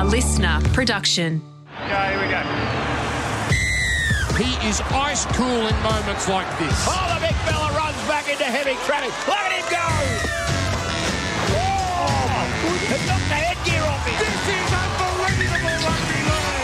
A 0.00 0.04
listener 0.04 0.58
production. 0.72 1.42
Okay, 1.76 2.08
here 2.08 2.20
we 2.22 2.28
go. 2.32 2.40
He 4.42 4.56
is 4.66 4.80
ice 4.80 5.26
cool 5.36 5.66
in 5.66 5.76
moments 5.82 6.26
like 6.26 6.48
this. 6.58 6.86
Oh, 6.88 7.14
the 7.14 7.20
big 7.20 7.36
fella 7.44 7.70
runs 7.76 7.98
back 8.08 8.26
into 8.30 8.44
heavy 8.44 8.76
traffic. 8.86 9.12
Look 9.28 9.36
at 9.36 9.52
him 9.52 9.60
go! 9.68 9.76
Oh, 11.52 12.40
it 12.94 13.06
knocked 13.06 13.28
the 13.28 13.34
headgear 13.34 13.82
off 13.82 14.06
him. 14.06 14.16
This 14.24 14.40
is 14.56 14.72
unbelievable 14.72 15.76
rugby 15.84 16.20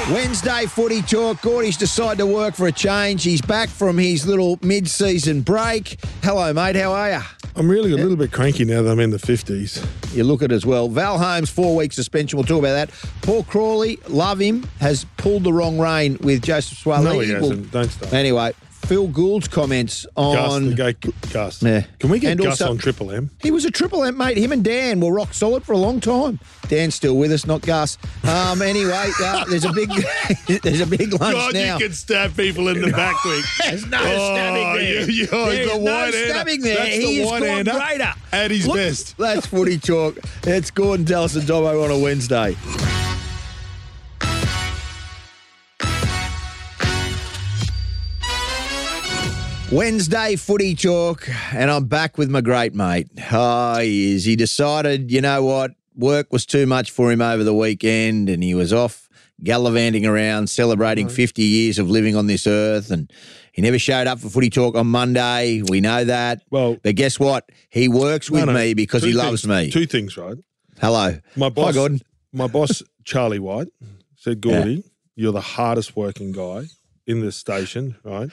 league. 0.09 0.17
Wednesday 0.17 0.65
footy 0.65 1.03
talk. 1.03 1.43
Gordy's 1.43 1.77
decided 1.77 2.17
to 2.21 2.27
work 2.27 2.55
for 2.55 2.69
a 2.69 2.73
change. 2.73 3.23
He's 3.25 3.43
back 3.43 3.69
from 3.69 3.99
his 3.99 4.27
little 4.27 4.59
mid-season 4.63 5.43
break. 5.43 5.99
Hello, 6.23 6.55
mate. 6.55 6.77
How 6.77 6.93
are 6.93 7.11
you? 7.11 7.21
I'm 7.57 7.71
really 7.71 7.93
a 7.93 7.97
little 7.97 8.17
bit 8.17 8.33
cranky 8.33 8.67
now 8.67 8.83
that 8.83 8.91
I'm 8.91 9.01
in 9.01 9.11
the 9.11 9.17
50s. 9.17 10.15
You 10.15 10.25
look 10.25 10.43
at 10.43 10.53
it 10.53 10.55
as 10.55 10.67
well. 10.67 10.89
Val 10.89 11.19
Holmes, 11.19 11.49
four-week 11.49 11.93
suspension. 11.93 12.37
We'll 12.37 12.45
talk 12.45 12.59
about 12.59 12.75
that. 12.75 12.91
Paul 13.23 13.45
Crawley, 13.45 13.99
love 14.09 14.39
him, 14.39 14.65
has 14.79 15.07
pulled 15.17 15.45
the 15.45 15.53
wrong 15.53 15.79
rein 15.79 16.19
with 16.21 16.43
Joseph 16.43 16.79
Suaali'i. 16.79 17.05
No, 17.05 17.21
he 17.21 17.31
hasn't. 17.31 17.71
Don't 17.71 17.91
start. 17.91 18.13
Anyway, 18.13 18.53
Phil 18.87 19.09
Gould's 19.09 19.49
comments 19.49 20.07
Gus, 20.17 20.53
on... 20.53 20.71
the 20.71 20.75
gate, 20.77 20.97
Gus. 21.33 21.61
Yeah. 21.61 21.85
Can 21.99 22.09
we 22.09 22.21
get 22.21 22.33
And 22.33 22.41
Gus 22.41 22.61
also- 22.61 22.71
on 22.73 22.79
Triple 22.79 23.11
M? 23.11 23.31
He 23.43 23.51
was 23.51 23.65
a 23.65 23.71
triple 23.71 24.05
M, 24.05 24.17
mate. 24.17 24.37
Him 24.37 24.53
and 24.53 24.63
Dan 24.63 25.01
were 25.01 25.13
rock 25.13 25.35
solid 25.35 25.65
for 25.65 25.73
a 25.73 25.77
long 25.77 25.99
time. 26.01 26.39
Dan's 26.69 26.95
still 26.95 27.17
with 27.17 27.33
us, 27.33 27.47
not 27.47 27.63
Gus. 27.63 27.99
Um, 28.23 28.63
anyway, 28.63 29.11
uh, 29.21 29.45
there's 29.47 29.65
a 29.65 29.73
big, 29.73 29.91
there's 30.63 30.81
a 30.81 30.87
big 30.87 31.13
lunch 31.21 31.35
God, 31.35 31.55
now. 31.55 31.79
you 31.79 31.85
can 31.87 31.93
stab 31.95 32.37
people 32.37 32.69
in 32.69 32.81
the 32.81 32.93
back 32.93 33.17
quick. 33.17 33.45
There's 33.65 33.87
no 33.87 33.99
Oh, 34.01 34.35
stabbing 34.35 34.79
there. 34.79 35.01
you- 35.11 35.13
you- 35.13 35.27
There's 35.27 35.73
the 35.73 35.79
no 35.81 36.11
stabbing 36.13 36.61
there. 36.61 36.77
That's 36.77 36.89
he 36.95 37.01
the 37.19 37.23
is 37.23 37.31
gone 37.31 37.41
greater. 37.65 38.15
at 38.33 38.51
his 38.53 38.67
Look, 38.69 38.77
best. 38.77 39.17
That's 39.19 39.47
footy 39.47 39.79
talk. 39.79 40.17
It's 40.45 40.71
Gordon 40.71 41.05
Tallis 41.07 41.35
and 41.35 41.45
Dobbo 41.45 41.83
on 41.85 41.91
a 41.91 41.99
Wednesday. 41.99 42.55
Wednesday 49.73 50.37
footy 50.37 50.75
talk, 50.77 51.29
and 51.53 51.71
I'm 51.71 51.87
back 51.87 52.17
with 52.19 52.31
my 52.31 52.41
great 52.41 52.73
mate. 52.75 53.09
Oh, 53.33 53.79
he 53.81 54.15
is. 54.15 54.25
He 54.25 54.37
decided, 54.37 55.11
you 55.11 55.21
know 55.21 55.43
what, 55.43 55.73
work 55.97 56.33
was 56.33 56.47
too 56.47 56.67
much 56.67 56.93
for 56.93 57.11
him 57.11 57.21
over 57.21 57.43
the 57.43 57.53
weekend, 57.55 58.29
and 58.29 58.45
he 58.45 58.55
was 58.55 58.73
off 58.73 59.09
gallivanting 59.43 60.07
around 60.07 60.49
celebrating 60.49 61.09
50 61.09 61.43
years 61.43 61.79
of 61.81 61.91
living 61.91 62.15
on 62.15 62.27
this 62.29 62.47
earth. 62.47 62.91
And 62.93 63.13
he 63.53 63.61
never 63.61 63.79
showed 63.79 64.07
up 64.07 64.21
for 64.21 64.29
footy 64.31 64.51
talk 64.51 64.77
on 64.77 64.87
Monday. 64.87 65.63
We 65.69 65.81
know 65.81 66.05
that. 66.05 66.43
Well- 66.51 66.79
but 66.83 66.95
guess 66.95 67.19
what? 67.19 67.51
He 67.69 67.89
works 67.89 68.31
with 68.31 68.47
No, 68.47 68.53
no, 68.53 68.59
me 68.59 68.73
because 68.75 69.03
he 69.03 69.13
loves 69.13 69.43
things- 69.43 69.67
me. 69.67 69.71
Two 69.73 69.87
things, 69.87 70.17
right? 70.17 70.37
Hello. 70.81 71.19
My 71.35 71.49
boss, 71.49 71.67
Hi, 71.67 71.73
Gordon. 71.73 72.01
my 72.33 72.47
boss, 72.47 72.83
Charlie 73.05 73.41
White, 73.41 73.69
said, 74.17 74.41
Gordy, 74.41 74.85
you're 75.17 75.33
the 75.33 75.41
hardest 75.41 75.97
working 75.97 76.31
guy 76.33 76.67
in 77.07 77.21
this 77.21 77.37
station, 77.37 77.97
right? 78.05 78.31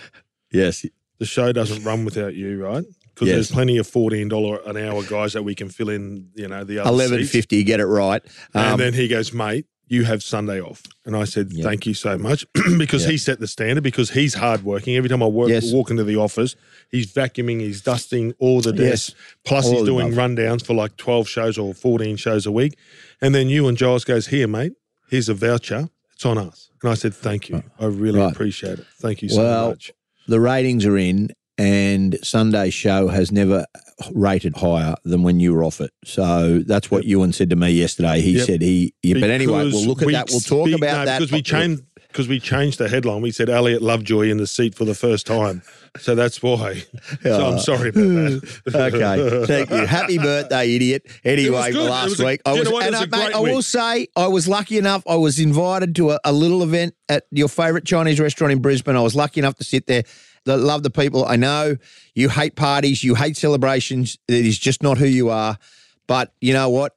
Yes. 0.52 0.86
The 1.20 1.26
show 1.26 1.52
doesn't 1.52 1.84
run 1.84 2.06
without 2.06 2.34
you, 2.36 2.62
right? 2.64 2.84
Because 3.14 3.28
Yes. 3.28 3.36
there's 3.36 3.52
plenty 3.52 3.78
of 3.78 3.88
fourteen 3.88 4.28
dollar 4.28 4.60
an 4.66 4.76
hour 4.78 5.04
guys 5.04 5.34
that 5.34 5.44
we 5.44 5.54
can 5.56 5.70
fill 5.70 5.90
in, 5.90 6.30
you 6.36 6.48
know, 6.48 6.64
the 6.64 6.80
other 6.80 6.90
Eleven 6.90 7.24
fifty, 7.26 7.64
get 7.64 7.80
it 7.80 7.86
right. 7.86 8.22
Um, 8.56 8.64
And 8.74 8.80
then 8.80 8.94
he 8.94 9.08
goes, 9.08 9.32
mate, 9.32 9.66
you 9.88 10.04
have 10.06 10.24
Sunday 10.24 10.60
off. 10.60 10.82
And 11.06 11.16
I 11.16 11.26
said, 11.26 11.54
Yep. 11.54 11.64
thank 11.64 11.86
you 11.86 11.94
so 11.94 12.18
much 12.18 12.46
because 12.80 13.04
Yep. 13.04 13.12
he 13.12 13.18
set 13.18 13.40
the 13.40 13.48
standard 13.48 13.84
because 13.84 14.10
he's 14.12 14.34
hardworking. 14.34 14.96
Every 14.96 15.10
time 15.10 15.22
I 15.22 15.28
work, 15.28 15.50
Yes. 15.50 15.72
walk 15.72 15.92
into 15.92 16.04
the 16.04 16.16
office, 16.16 16.56
he's 16.90 17.06
vacuuming, 17.14 17.60
he's 17.60 17.82
dusting 17.82 18.34
all 18.40 18.62
the 18.62 18.74
desks. 18.74 19.10
Yes. 19.10 19.16
Plus, 19.46 19.66
All 19.68 19.74
he's 19.74 19.84
doing 19.86 20.08
above. 20.14 20.18
rundowns 20.32 20.66
for 20.66 20.74
like 20.74 20.98
12 20.98 21.30
shows 21.30 21.58
or 21.60 21.76
14 21.76 22.16
shows 22.18 22.48
a 22.48 22.52
week. 22.52 22.76
And 23.22 23.36
then 23.36 23.48
you 23.50 23.68
and 23.68 23.78
Giles 23.78 24.04
goes, 24.06 24.28
here, 24.28 24.48
mate, 24.48 24.74
here's 25.10 25.30
a 25.30 25.36
voucher. 25.36 25.90
It's 26.16 26.26
on 26.26 26.40
us. 26.40 26.70
And 26.82 26.90
I 26.92 26.96
said, 26.96 27.14
thank 27.14 27.50
you. 27.50 27.62
I 27.80 27.86
really 27.86 28.20
Right. 28.20 28.32
appreciate 28.32 28.80
it. 28.80 28.86
Thank 29.00 29.22
you 29.22 29.30
so 29.30 29.38
Well, 29.44 29.70
much. 29.70 29.92
The 30.28 30.40
ratings 30.40 30.86
are 30.86 30.98
in, 30.98 31.30
and 31.58 32.18
Sunday's 32.24 32.74
show 32.74 33.08
has 33.10 33.32
never 33.32 33.66
rated 34.14 34.56
higher 34.58 34.96
than 35.04 35.22
when 35.24 35.40
you 35.40 35.54
were 35.54 35.64
off 35.64 35.80
it. 35.82 35.92
So 36.04 36.60
that's 36.66 36.90
what 36.90 37.06
Ewan 37.06 37.32
said 37.32 37.50
to 37.52 37.56
me 37.56 37.70
yesterday. 37.72 38.22
He 38.22 38.32
Yep. 38.38 38.46
said 38.48 38.62
he. 38.62 38.94
Yeah, 39.04 39.20
but 39.20 39.30
anyway, 39.30 39.70
we'll 39.72 39.86
look 39.86 40.02
at 40.02 40.12
that. 40.12 40.30
We'll 40.32 40.40
talk 40.40 40.68
about 40.70 41.00
no, 41.00 41.06
that 41.06 41.20
because 41.20 41.32
we 41.32 41.42
changed 41.44 41.84
because 42.14 42.28
we 42.28 42.40
changed 42.40 42.78
the 42.78 42.88
headline. 42.88 43.22
We 43.22 43.32
said 43.32 43.50
Elliot 43.50 43.82
Lovejoy 43.82 44.30
in 44.30 44.38
the 44.38 44.46
seat 44.46 44.76
for 44.76 44.86
the 44.86 44.94
first 44.94 45.26
time, 45.26 45.64
so 45.98 46.14
that's 46.14 46.42
why. 46.44 46.84
so 47.24 47.46
I'm 47.46 47.60
sorry 47.60 47.90
about 47.90 48.02
that. 48.02 48.64
okay, 48.94 49.46
thank 49.48 49.70
you. 49.72 49.86
Happy 49.88 50.18
birthday, 50.20 50.76
idiot. 50.76 51.08
Anyway, 51.26 51.72
last 51.72 52.20
a- 52.20 52.26
week 52.26 52.42
I 52.46 52.54
was, 52.54 52.72
what? 52.72 52.86
And 52.86 52.94
was 52.94 53.02
uh, 53.02 53.08
mate, 53.08 53.10
great 53.12 53.36
I 53.36 53.40
will 53.40 53.62
say 53.64 54.08
I 54.16 54.28
was 54.28 54.48
lucky 54.48 54.78
enough. 54.78 55.04
I 55.08 55.16
was 55.16 55.40
invited 55.40 55.96
to 55.96 56.12
a, 56.12 56.20
a 56.24 56.32
little 56.32 56.62
event 56.62 56.96
at 57.10 57.26
your 57.32 57.50
favourite 57.50 57.86
Chinese 57.86 58.20
restaurant 58.20 58.54
in 58.54 58.62
Brisbane. 58.62 58.96
I 58.96 59.02
was 59.02 59.16
lucky 59.16 59.42
enough 59.42 59.56
to 59.56 59.64
sit 59.64 59.88
there. 59.88 60.04
I 60.48 60.56
love 60.56 60.84
the 60.84 60.92
people. 60.92 61.26
I 61.26 61.36
know 61.36 61.78
you 62.14 62.30
hate 62.30 62.56
parties, 62.56 63.04
you 63.04 63.16
hate 63.16 63.38
celebrations. 63.38 64.20
It 64.28 64.46
is 64.46 64.60
just 64.60 64.84
not 64.84 64.98
who 64.98 65.06
you 65.08 65.30
are. 65.30 65.58
But 66.06 66.34
you 66.42 66.54
know 66.54 66.70
what? 66.70 66.96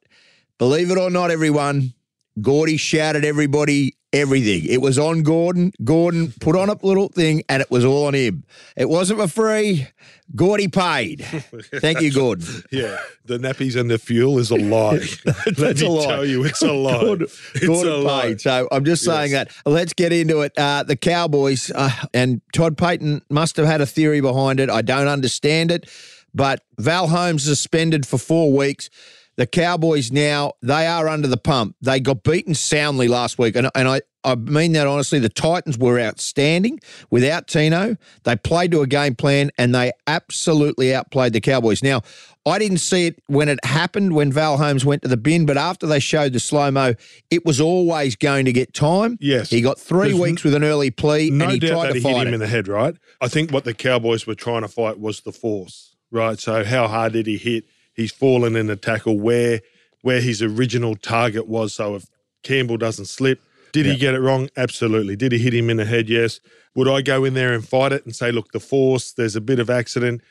Believe 0.59 0.91
it 0.91 0.97
or 0.97 1.09
not, 1.09 1.31
everyone, 1.31 1.93
Gordy 2.41 2.77
shouted 2.77 3.25
everybody 3.25 3.96
everything. 4.13 4.65
It 4.69 4.81
was 4.81 4.97
on 4.97 5.21
Gordon. 5.23 5.71
Gordon 5.83 6.33
put 6.39 6.55
on 6.55 6.69
a 6.69 6.77
little 6.85 7.09
thing 7.09 7.43
and 7.49 7.61
it 7.61 7.69
was 7.69 7.83
all 7.85 8.05
on 8.07 8.13
him. 8.15 8.43
It 8.75 8.89
wasn't 8.89 9.19
for 9.19 9.27
free. 9.27 9.87
Gordy 10.35 10.67
paid. 10.67 11.21
Thank 11.75 12.01
you, 12.01 12.11
Gordon. 12.11 12.63
Yeah, 12.71 12.97
the 13.25 13.37
nappies 13.37 13.79
and 13.79 13.89
the 13.89 13.97
fuel 13.97 14.39
is 14.39 14.51
a 14.51 14.55
lie. 14.57 14.99
Let 15.25 15.55
That's 15.57 15.81
me 15.81 15.87
a 15.87 15.89
lie. 15.89 16.05
tell 16.05 16.25
you, 16.25 16.43
it's 16.43 16.61
a 16.61 16.71
lie. 16.73 16.99
Gordon, 17.01 17.27
it's 17.55 17.65
Gordon 17.65 17.93
a 17.93 17.97
lie. 17.97 18.21
paid. 18.23 18.41
So 18.41 18.67
I'm 18.71 18.83
just 18.83 19.03
saying 19.05 19.31
Yes. 19.31 19.47
that. 19.63 19.71
Let's 19.71 19.93
get 19.93 20.11
into 20.11 20.41
it. 20.41 20.51
Uh, 20.57 20.83
the 20.83 20.97
Cowboys 20.97 21.71
uh, 21.73 21.89
and 22.13 22.41
Todd 22.53 22.75
Payten 22.77 23.21
must 23.29 23.55
have 23.55 23.65
had 23.65 23.79
a 23.79 23.85
theory 23.85 24.19
behind 24.19 24.59
it. 24.59 24.69
I 24.69 24.81
don't 24.81 25.07
understand 25.07 25.71
it, 25.71 25.89
but 26.33 26.61
Val 26.77 27.07
Holmes 27.07 27.43
suspended 27.43 28.05
for 28.05 28.17
four 28.17 28.51
weeks. 28.51 28.89
The 29.37 29.47
Cowboys 29.47 30.11
now 30.11 30.53
they 30.61 30.85
are 30.87 31.07
under 31.07 31.27
the 31.27 31.37
pump. 31.37 31.75
They 31.81 31.99
got 31.99 32.23
beaten 32.23 32.55
soundly 32.55 33.07
last 33.07 33.39
week, 33.39 33.55
and 33.55 33.69
and 33.73 33.87
I. 33.87 34.01
I 34.23 34.35
mean 34.35 34.73
that 34.73 34.87
honestly. 34.87 35.19
The 35.19 35.29
Titans 35.29 35.77
were 35.77 35.97
outstanding 36.01 36.81
without 37.09 37.47
Tino. 37.47 37.95
They 38.23 38.35
played 38.35 38.71
to 38.71 38.81
a 38.81 38.87
game 38.87 39.15
plan 39.15 39.51
and 39.57 39.73
they 39.73 39.93
absolutely 40.05 40.93
outplayed 40.93 41.31
the 41.31 41.39
Cowboys. 41.39 41.81
Now, 41.81 42.01
I 42.45 42.59
didn't 42.59 42.79
see 42.79 43.07
it 43.07 43.21
when 43.27 43.47
it 43.47 43.63
happened 43.63 44.15
when 44.15 44.33
Val 44.33 44.57
Holmes 44.57 44.83
went 44.83 45.03
to 45.03 45.07
the 45.07 45.15
bin, 45.15 45.45
but 45.45 45.55
after 45.55 45.87
they 45.87 46.01
showed 46.01 46.33
the 46.33 46.41
slow 46.41 46.69
mo, 46.71 46.95
it 47.29 47.45
was 47.45 47.61
always 47.61 48.17
going 48.17 48.43
to 48.45 48.51
get 48.51 48.73
time. 48.73 49.17
Yes. 49.21 49.49
he 49.49 49.61
got 49.61 49.79
3 49.79 50.09
There's 50.09 50.19
weeks 50.19 50.43
with 50.43 50.55
an 50.55 50.63
early 50.65 50.91
plea, 50.91 51.29
No 51.29 51.45
and 51.45 51.53
he 51.53 51.59
doubt 51.59 51.69
tried 51.69 51.83
that 51.83 51.93
to 51.93 51.99
he 51.99 52.05
hit 52.05 52.13
fight 52.13 52.21
him 52.27 52.33
it. 52.33 52.33
in 52.33 52.39
the 52.41 52.47
head, 52.47 52.67
right? 52.67 52.97
I 53.21 53.29
think 53.29 53.51
what 53.51 53.63
the 53.63 53.73
Cowboys 53.73 54.27
were 54.27 54.35
trying 54.35 54.63
to 54.63 54.67
fight 54.67 54.99
was 54.99 55.21
the 55.21 55.31
force, 55.31 55.95
right? 56.11 56.37
So 56.37 56.65
how 56.65 56.89
hard 56.89 57.13
did 57.13 57.27
he 57.27 57.37
hit? 57.37 57.63
He's 57.97 58.11
fallen 58.13 58.55
in 58.55 58.69
a 58.69 58.75
tackle 58.77 59.19
where 59.19 59.59
where 60.03 60.21
his 60.21 60.41
original 60.41 60.95
target 60.95 61.47
was. 61.47 61.73
So 61.73 61.95
if 61.95 62.05
Campbell 62.43 62.77
doesn't 62.77 63.05
slip, 63.07 63.41
did 63.73 63.85
he 63.87 63.97
get 63.97 64.13
it 64.13 64.21
wrong? 64.21 64.49
Absolutely. 64.55 65.15
Did 65.17 65.31
he 65.33 65.39
hit 65.39 65.53
him 65.53 65.69
in 65.69 65.77
the 65.77 65.85
head? 65.85 66.07
Yes. 66.07 66.39
Would 66.75 66.87
I 66.87 67.01
go 67.01 67.25
in 67.25 67.33
there 67.33 67.53
and 67.53 67.67
fight 67.67 67.91
it 67.91 68.05
and 68.05 68.15
say, 68.15 68.31
look, 68.31 68.51
the 68.51 68.59
force, 68.59 69.11
there's 69.11 69.35
a 69.35 69.41
bit 69.41 69.59
of 69.59 69.69
accident? 69.69 70.21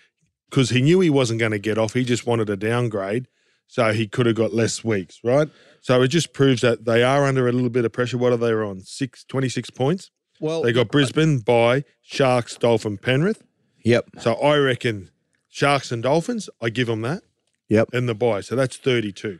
Because 0.48 0.70
he 0.70 0.80
knew 0.80 1.00
he 1.00 1.10
wasn't 1.10 1.40
going 1.40 1.52
to 1.52 1.58
get 1.58 1.76
off. 1.76 1.92
He 1.92 2.04
just 2.04 2.26
wanted 2.26 2.48
a 2.48 2.56
downgrade. 2.56 3.26
So 3.66 3.92
he 3.92 4.06
could 4.06 4.26
have 4.26 4.36
got 4.36 4.54
less 4.54 4.84
weeks, 4.84 5.18
right? 5.24 5.48
So 5.80 6.00
it 6.02 6.08
just 6.08 6.32
proves 6.32 6.62
that 6.62 6.84
they 6.84 7.02
are 7.02 7.24
under 7.26 7.48
a 7.48 7.52
little 7.52 7.68
bit 7.68 7.84
of 7.84 7.92
pressure. 7.92 8.16
What 8.16 8.32
are 8.32 8.36
they 8.36 8.52
on? 8.52 8.80
Six, 8.82 9.24
26 9.24 9.70
points? 9.70 10.10
well, 10.40 10.62
They 10.62 10.72
got 10.72 10.88
Brisbane 10.88 11.40
by 11.40 11.82
Sharks, 12.00 12.56
Dolphin, 12.56 12.96
Penrith. 12.96 13.42
yep, 13.84 14.06
So 14.20 14.34
I 14.34 14.56
reckon 14.58 15.10
Sharks 15.48 15.90
and 15.90 16.02
Dolphins, 16.04 16.48
I 16.62 16.70
give 16.70 16.86
them 16.86 17.02
that 17.02 17.22
yep. 17.68 17.88
and 17.92 18.08
the 18.08 18.14
buy. 18.14 18.40
So 18.40 18.56
that's 18.56 18.76
32. 18.76 19.38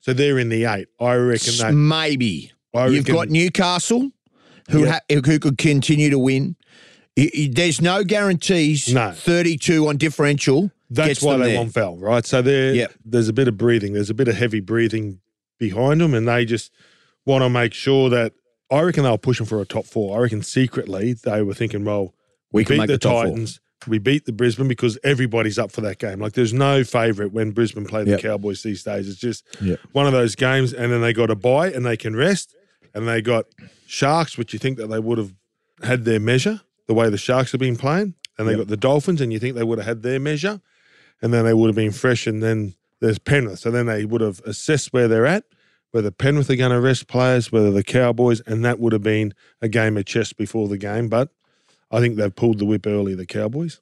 So 0.00 0.12
they're 0.12 0.38
in 0.38 0.48
the 0.48 0.64
eight. 0.64 0.88
I 1.00 1.14
reckon 1.14 1.54
that. 1.58 1.72
Maybe 1.74 2.52
I 2.74 2.86
you've 2.86 3.00
reckon- 3.04 3.14
got 3.14 3.28
Newcastle, 3.28 4.10
who 4.70 4.84
Yep. 4.84 4.88
ha- 5.10 5.14
who 5.24 5.38
could 5.38 5.58
continue 5.58 6.10
to 6.10 6.18
win. 6.18 6.56
Y- 7.16 7.30
y- 7.36 7.48
There's 7.52 7.80
no 7.80 8.04
guarantees. 8.04 8.92
No. 8.92 9.10
32 9.12 9.88
on 9.88 9.96
differential. 9.96 10.70
That's 10.90 11.08
gets 11.08 11.22
why 11.22 11.32
them 11.32 11.40
they 11.42 11.48
there. 11.48 11.58
want 11.58 11.72
Val, 11.72 11.96
right? 11.98 12.24
So 12.24 12.40
there, 12.42 12.74
Yep. 12.74 12.94
there's 13.04 13.28
a 13.28 13.32
bit 13.32 13.48
of 13.48 13.58
breathing. 13.58 13.92
There's 13.92 14.08
a 14.10 14.14
bit 14.14 14.28
of 14.28 14.36
heavy 14.36 14.60
breathing 14.60 15.20
behind 15.58 16.00
them, 16.00 16.14
and 16.14 16.26
they 16.28 16.44
just 16.44 16.70
want 17.26 17.42
to 17.42 17.48
make 17.50 17.74
sure 17.74 18.08
that. 18.10 18.32
I 18.70 18.82
reckon 18.82 19.02
they 19.04 19.10
were 19.10 19.16
pushing 19.16 19.46
for 19.46 19.62
a 19.62 19.64
top 19.64 19.86
four. 19.86 20.16
I 20.18 20.20
reckon 20.20 20.42
secretly 20.42 21.14
they 21.14 21.40
were 21.40 21.54
thinking, 21.54 21.84
well, 21.86 22.14
We 22.52 22.60
we, 22.60 22.64
can 22.66 22.74
beat 22.74 22.78
make 22.80 22.86
the, 22.88 22.92
the 22.94 22.98
top 22.98 23.12
four. 23.12 23.24
Titans, 23.24 23.60
we 23.88 23.98
beat 23.98 24.24
the 24.26 24.32
Brisbane 24.32 24.68
because 24.68 24.98
everybody's 25.02 25.58
up 25.58 25.72
for 25.72 25.80
that 25.82 25.98
game. 25.98 26.20
Like 26.20 26.32
there's 26.34 26.52
no 26.52 26.84
favourite 26.84 27.32
when 27.32 27.50
Brisbane 27.52 27.86
play 27.86 28.04
the 28.04 28.10
Yep. 28.12 28.20
Cowboys 28.20 28.62
these 28.62 28.82
days. 28.82 29.08
It's 29.08 29.18
just 29.18 29.44
Yep. 29.60 29.80
one 29.92 30.06
of 30.06 30.12
those 30.12 30.34
games, 30.34 30.72
and 30.72 30.92
then 30.92 31.00
they 31.00 31.12
got 31.12 31.30
a 31.30 31.34
bye 31.34 31.70
and 31.70 31.84
they 31.84 31.96
can 31.96 32.14
rest, 32.16 32.54
and 32.94 33.08
they 33.08 33.20
got 33.22 33.46
Sharks, 33.86 34.36
which 34.38 34.52
you 34.52 34.58
think 34.58 34.76
that 34.78 34.88
they 34.88 34.98
would 34.98 35.18
have 35.18 35.34
had 35.82 36.04
their 36.04 36.20
measure 36.20 36.60
the 36.86 36.94
way 36.94 37.08
the 37.10 37.18
Sharks 37.18 37.52
have 37.52 37.60
been 37.60 37.76
playing, 37.76 38.14
and 38.38 38.46
they 38.46 38.52
Yep. 38.52 38.58
got 38.60 38.68
the 38.68 38.76
Dolphins, 38.76 39.20
and 39.20 39.32
you 39.32 39.38
think 39.38 39.54
they 39.54 39.64
would 39.64 39.78
have 39.78 39.86
had 39.86 40.02
their 40.02 40.18
measure, 40.20 40.60
and 41.22 41.32
then 41.34 41.44
they 41.44 41.54
would 41.54 41.66
have 41.68 41.76
been 41.76 41.92
fresh, 41.92 42.26
and 42.26 42.42
then 42.42 42.74
there's 43.00 43.18
Penrith, 43.18 43.60
so 43.60 43.70
then 43.70 43.86
they 43.86 44.04
would 44.04 44.20
have 44.20 44.40
assessed 44.44 44.92
where 44.92 45.06
they're 45.08 45.26
at, 45.26 45.44
whether 45.90 46.10
Penrith 46.10 46.50
are 46.50 46.56
going 46.56 46.70
to 46.72 46.80
rest 46.80 47.06
players, 47.08 47.50
whether 47.52 47.70
the 47.70 47.82
Cowboys, 47.84 48.40
and 48.40 48.64
that 48.64 48.78
would 48.78 48.92
have 48.92 49.02
been 49.02 49.32
a 49.62 49.68
game 49.68 49.96
of 49.96 50.04
chess 50.04 50.32
before 50.32 50.68
the 50.68 50.76
game. 50.78 51.08
But 51.08 51.30
I 51.90 52.00
think 52.00 52.16
they've 52.16 52.34
pulled 52.34 52.58
the 52.58 52.64
whip 52.66 52.86
early, 52.86 53.14
the 53.14 53.24
Cowboys. 53.26 53.80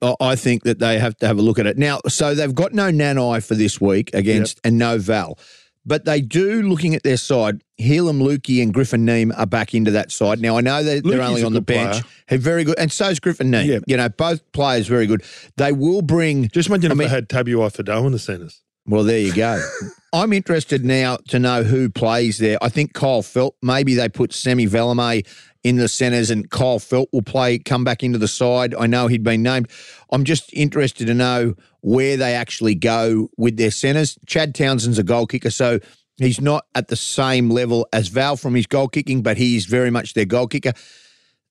I- 0.00 0.14
I 0.20 0.36
think 0.36 0.62
that 0.62 0.78
they 0.78 0.98
have 0.98 1.16
to 1.18 1.26
have 1.26 1.38
a 1.38 1.42
look 1.42 1.58
at 1.58 1.66
it 1.66 1.76
now. 1.78 2.00
So 2.08 2.34
they've 2.34 2.54
got 2.54 2.72
no 2.72 2.90
Nanai 2.92 3.42
for 3.44 3.54
this 3.56 3.80
week 3.80 4.10
against 4.14 4.60
and 4.62 4.78
no 4.78 4.98
Val, 4.98 5.36
but 5.84 6.04
they 6.04 6.20
do. 6.20 6.62
Looking 6.62 6.94
at 6.94 7.02
their 7.02 7.16
side, 7.16 7.62
Heilum, 7.80 8.20
Luki, 8.22 8.62
and 8.62 8.72
Griffin 8.72 9.04
Neame 9.04 9.32
are 9.36 9.46
back 9.46 9.74
into 9.74 9.90
that 9.92 10.12
side. 10.12 10.40
Now 10.40 10.56
I 10.56 10.60
know 10.60 10.82
they're, 10.84 11.00
they're 11.00 11.20
only 11.22 11.42
on 11.42 11.52
the 11.52 11.60
bench. 11.60 12.02
player. 12.28 12.38
Very 12.38 12.62
good, 12.62 12.78
and 12.78 12.92
so's 12.92 13.18
Griffin 13.18 13.50
Neame. 13.50 13.66
Yeah. 13.66 13.78
You 13.86 13.96
know, 13.96 14.08
both 14.08 14.40
players 14.52 14.86
very 14.86 15.06
good. 15.06 15.22
They 15.56 15.72
will 15.72 16.02
bring. 16.02 16.48
Just 16.50 16.68
imagine 16.68 16.92
I 16.92 16.94
if 16.94 16.98
mean- 16.98 17.08
they 17.08 17.14
had 17.14 17.28
Tabuai-Fidow 17.28 18.06
in 18.06 18.12
the 18.12 18.18
centres. 18.20 18.62
Well, 18.88 19.04
there 19.04 19.18
you 19.18 19.34
go. 19.34 19.62
I'm 20.14 20.32
interested 20.32 20.82
now 20.82 21.18
to 21.28 21.38
know 21.38 21.62
who 21.62 21.90
plays 21.90 22.38
there. 22.38 22.56
I 22.62 22.70
think 22.70 22.94
Kyle 22.94 23.22
Feldt. 23.22 23.52
Maybe 23.60 23.94
they 23.94 24.08
put 24.08 24.32
Semi 24.32 24.66
Valemei 24.66 25.26
in 25.62 25.76
the 25.76 25.88
centres, 25.88 26.30
and 26.30 26.50
Kyle 26.50 26.78
Feldt 26.78 27.08
will 27.12 27.20
play, 27.20 27.58
come 27.58 27.84
back 27.84 28.02
into 28.02 28.18
the 28.18 28.28
side. 28.28 28.74
I 28.74 28.86
know 28.86 29.06
he'd 29.06 29.22
been 29.22 29.42
named. 29.42 29.68
I'm 30.10 30.24
just 30.24 30.50
interested 30.54 31.06
to 31.06 31.14
know 31.14 31.54
where 31.82 32.16
they 32.16 32.34
actually 32.34 32.74
go 32.74 33.28
with 33.36 33.58
their 33.58 33.70
centres. 33.70 34.18
Chad 34.26 34.54
Townsend's 34.54 34.98
a 34.98 35.02
goal 35.02 35.26
kicker, 35.26 35.50
so 35.50 35.80
he's 36.16 36.40
not 36.40 36.64
at 36.74 36.88
the 36.88 36.96
same 36.96 37.50
level 37.50 37.86
as 37.92 38.08
Val 38.08 38.36
from 38.36 38.54
his 38.54 38.66
goal 38.66 38.88
kicking, 38.88 39.22
but 39.22 39.36
he's 39.36 39.66
very 39.66 39.90
much 39.90 40.14
their 40.14 40.24
goal 40.24 40.46
kicker. 40.46 40.72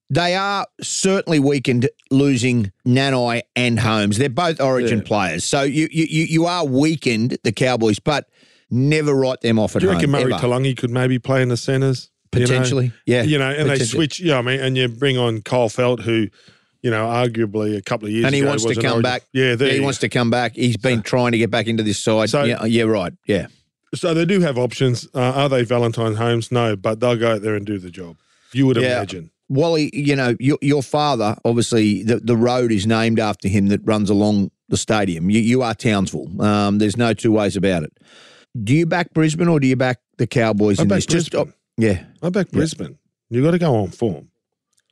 They 0.09 0.35
are 0.35 0.65
certainly 0.81 1.39
weakened 1.39 1.89
losing 2.11 2.71
Nanai 2.87 3.41
and 3.55 3.77
Holmes. 3.79 4.17
They're 4.17 4.29
both 4.29 4.61
Origin 4.61 4.99
Yeah. 4.99 5.03
players, 5.05 5.43
so 5.43 5.63
you 5.63 5.87
you 5.91 6.05
you 6.25 6.45
are 6.45 6.65
weakened 6.65 7.37
the 7.43 7.51
Cowboys, 7.51 7.99
but 7.99 8.29
never 8.71 9.13
write 9.13 9.41
them 9.41 9.59
off 9.59 9.75
at 9.75 9.81
Do 9.81 9.87
you 9.87 9.91
reckon 9.93 10.11
home. 10.11 10.21
Murray 10.23 10.33
ever. 10.33 10.41
Taulagi 10.47 10.77
could 10.77 10.91
maybe 10.91 11.19
play 11.19 11.41
in 11.41 11.49
the 11.49 11.57
centres? 11.57 12.09
you 12.33 12.41
know? 12.41 12.45
Potentially, 12.47 12.91
yeah. 13.05 13.23
You 13.23 13.37
know, 13.39 13.49
and 13.49 13.69
they 13.69 13.79
switch, 13.79 14.19
yeah, 14.19 14.37
I 14.37 14.41
mean, 14.41 14.59
and 14.59 14.77
you 14.77 14.87
bring 14.89 15.17
on 15.17 15.41
Kyle 15.41 15.69
Feldt, 15.69 16.01
who, 16.01 16.27
you 16.81 16.91
know, 16.91 17.05
arguably 17.05 17.75
a 17.77 17.81
couple 17.81 18.05
of 18.07 18.11
years 18.13 18.25
and 18.25 18.35
he 18.35 18.41
ago 18.41 18.49
wants 18.49 18.65
to 18.65 18.75
come 18.75 18.85
origin- 18.85 19.01
back. 19.01 19.23
Yeah, 19.33 19.55
there 19.55 19.71
he 19.73 19.79
wants 19.79 19.99
to 19.99 20.09
come 20.09 20.29
back. 20.29 20.55
He's 20.55 20.75
been 20.77 21.01
trying 21.01 21.31
to 21.31 21.37
get 21.37 21.49
back 21.49 21.67
into 21.67 21.83
this 21.83 21.97
side. 21.99 22.29
So- 22.29 22.43
yeah, 22.43 22.63
yeah, 22.65 22.83
right. 22.83 23.13
Yeah, 23.27 23.47
So 23.95 24.13
they 24.13 24.25
do 24.25 24.41
have 24.41 24.57
options. 24.57 25.07
Uh, 25.15 25.19
are 25.21 25.49
they 25.49 25.63
Valentine 25.63 26.15
Holmes? 26.15 26.51
No, 26.51 26.75
but 26.75 26.99
they'll 26.99 27.15
go 27.15 27.31
out 27.35 27.41
there 27.41 27.55
and 27.55 27.65
do 27.65 27.77
the 27.79 27.89
job. 27.89 28.17
You 28.53 28.67
would 28.67 28.75
Yeah. 28.77 28.97
imagine. 28.97 29.31
Wally. 29.49 29.89
You 29.93 30.15
know, 30.15 30.35
your 30.39 30.57
your 30.61 30.83
father 30.83 31.35
obviously 31.45 32.03
the 32.03 32.17
the 32.17 32.37
road 32.37 32.71
is 32.71 32.85
named 32.87 33.19
after 33.19 33.47
him 33.47 33.67
that 33.67 33.81
runs 33.83 34.09
along 34.09 34.51
the 34.69 34.77
stadium. 34.77 35.29
You 35.29 35.39
you 35.39 35.61
are 35.61 35.73
Townsville. 35.73 36.41
Um, 36.41 36.77
there's 36.79 36.97
no 36.97 37.13
two 37.13 37.31
ways 37.31 37.55
about 37.55 37.83
it. 37.83 37.97
Do 38.63 38.73
you 38.73 38.85
back 38.85 39.13
Brisbane 39.13 39.47
or 39.47 39.59
do 39.59 39.67
you 39.67 39.75
back 39.75 39.99
the 40.17 40.27
Cowboys 40.27 40.79
I 40.79 40.83
in 40.83 40.89
back 40.89 40.97
this? 40.97 41.05
Just 41.05 41.31
Brisbane. 41.31 41.53
yeah, 41.77 42.03
I 42.21 42.29
back 42.29 42.49
Brisbane. 42.51 42.97
You 43.29 43.43
got 43.43 43.51
to 43.51 43.59
go 43.59 43.75
on 43.75 43.89
form. 43.89 44.29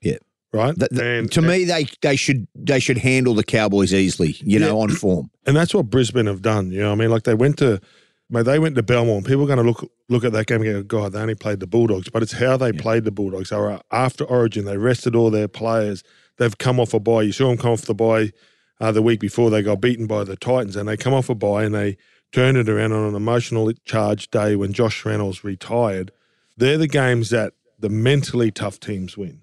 Yeah. 0.02 0.18
Right. 0.54 0.76
Th- 0.78 0.90
th- 0.90 1.02
and, 1.02 1.32
to 1.34 1.42
me, 1.42 1.66
they 1.66 1.88
they 2.02 2.16
should 2.16 2.48
they 2.56 2.80
should 2.80 2.98
handle 2.98 3.34
the 3.34 3.44
Cowboys 3.44 3.94
easily. 3.94 4.38
You 4.42 4.60
know, 4.60 4.80
on 4.80 4.90
form. 4.90 5.30
and 5.46 5.56
that's 5.56 5.74
what 5.74 5.90
Brisbane 5.90 6.28
have 6.28 6.42
done. 6.42 6.72
You 6.72 6.82
know, 6.82 6.90
what 6.90 6.96
I 6.96 7.00
mean, 7.00 7.10
like 7.10 7.24
they 7.24 7.34
went 7.34 7.58
to, 7.58 7.82
mate, 8.30 8.44
they 8.44 8.60
went 8.60 8.76
to 8.76 8.84
Belmore. 8.84 9.18
And 9.18 9.26
people 9.26 9.44
are 9.44 9.48
going 9.48 9.58
to 9.58 9.64
look 9.64 9.92
look 10.10 10.24
at 10.24 10.34
that 10.34 10.48
game 10.48 10.62
and 10.62 10.88
go, 10.88 11.02
God, 11.02 11.14
they 11.14 11.20
only 11.20 11.36
played 11.36 11.60
the 11.60 11.68
Bulldogs, 11.68 12.10
but 12.10 12.24
it's 12.24 12.34
how 12.34 12.58
they 12.58 12.72
played 12.72 13.04
the 13.04 13.12
Bulldogs. 13.12 13.50
They 13.50 13.58
were 13.58 13.80
after 13.92 14.24
Origin. 14.24 14.66
They 14.66 14.78
rested 14.78 15.16
all 15.16 15.30
their 15.30 15.48
players. 15.48 16.04
They've 16.38 16.58
come 16.58 16.80
off 16.80 16.94
a 16.94 17.00
bye. 17.00 17.24
You 17.24 17.32
saw 17.32 17.48
them 17.48 17.58
come 17.58 17.72
off 17.72 17.84
the 17.84 17.96
bye 17.96 18.32
uh, 18.80 18.92
the 18.92 19.02
week 19.02 19.20
before. 19.20 19.50
They 19.50 19.62
got 19.62 19.82
beaten 19.82 20.08
by 20.08 20.24
the 20.24 20.36
Titans, 20.36 20.76
and 20.76 20.88
they 20.88 20.98
come 20.98 21.14
off 21.14 21.30
a 21.30 21.36
bye 21.36 21.64
and 21.64 21.74
they 21.74 21.98
turned 22.32 22.58
it 22.58 22.68
around 22.68 22.92
on 22.92 23.08
an 23.08 23.16
emotional 23.16 23.72
charged 23.86 24.32
day 24.32 24.56
when 24.56 24.74
Josh 24.74 25.06
Reynolds 25.06 25.44
retired. 25.44 26.12
They're 26.58 26.78
the 26.78 26.88
games 26.88 27.30
that 27.30 27.54
the 27.80 27.90
mentally 27.90 28.52
tough 28.52 28.80
teams 28.80 29.18
win. 29.18 29.42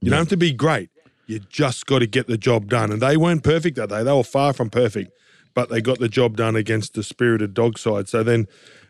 You 0.00 0.10
don't 0.10 0.20
have 0.20 0.28
to 0.28 0.36
be 0.36 0.52
great. 0.52 0.90
You 1.26 1.38
just 1.38 1.86
got 1.86 2.00
to 2.00 2.06
get 2.06 2.26
the 2.26 2.36
job 2.36 2.68
done. 2.68 2.90
And 2.90 3.00
they 3.00 3.16
weren't 3.16 3.44
perfect 3.44 3.76
that 3.76 3.88
day. 3.88 4.02
They 4.02 4.12
were 4.12 4.24
far 4.24 4.52
from 4.52 4.70
perfect, 4.70 5.12
but 5.54 5.68
they 5.68 5.80
got 5.80 5.98
the 5.98 6.08
job 6.08 6.36
done 6.36 6.56
against 6.56 6.94
the 6.94 7.02
spirited 7.02 7.54
dog 7.54 7.78
side. 7.78 8.08
So 8.08 8.22
then 8.22 8.46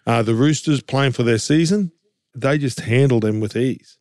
uh, 0.07 0.23
the 0.23 0.35
Roosters 0.35 0.83
playing 0.83 1.13
for 1.13 1.23
their 1.23 1.39
season, 1.39 1.93
they 2.35 2.59
just 2.59 2.81
handled 2.81 3.23
them 3.25 3.41
with 3.41 3.57
ease, 3.57 3.99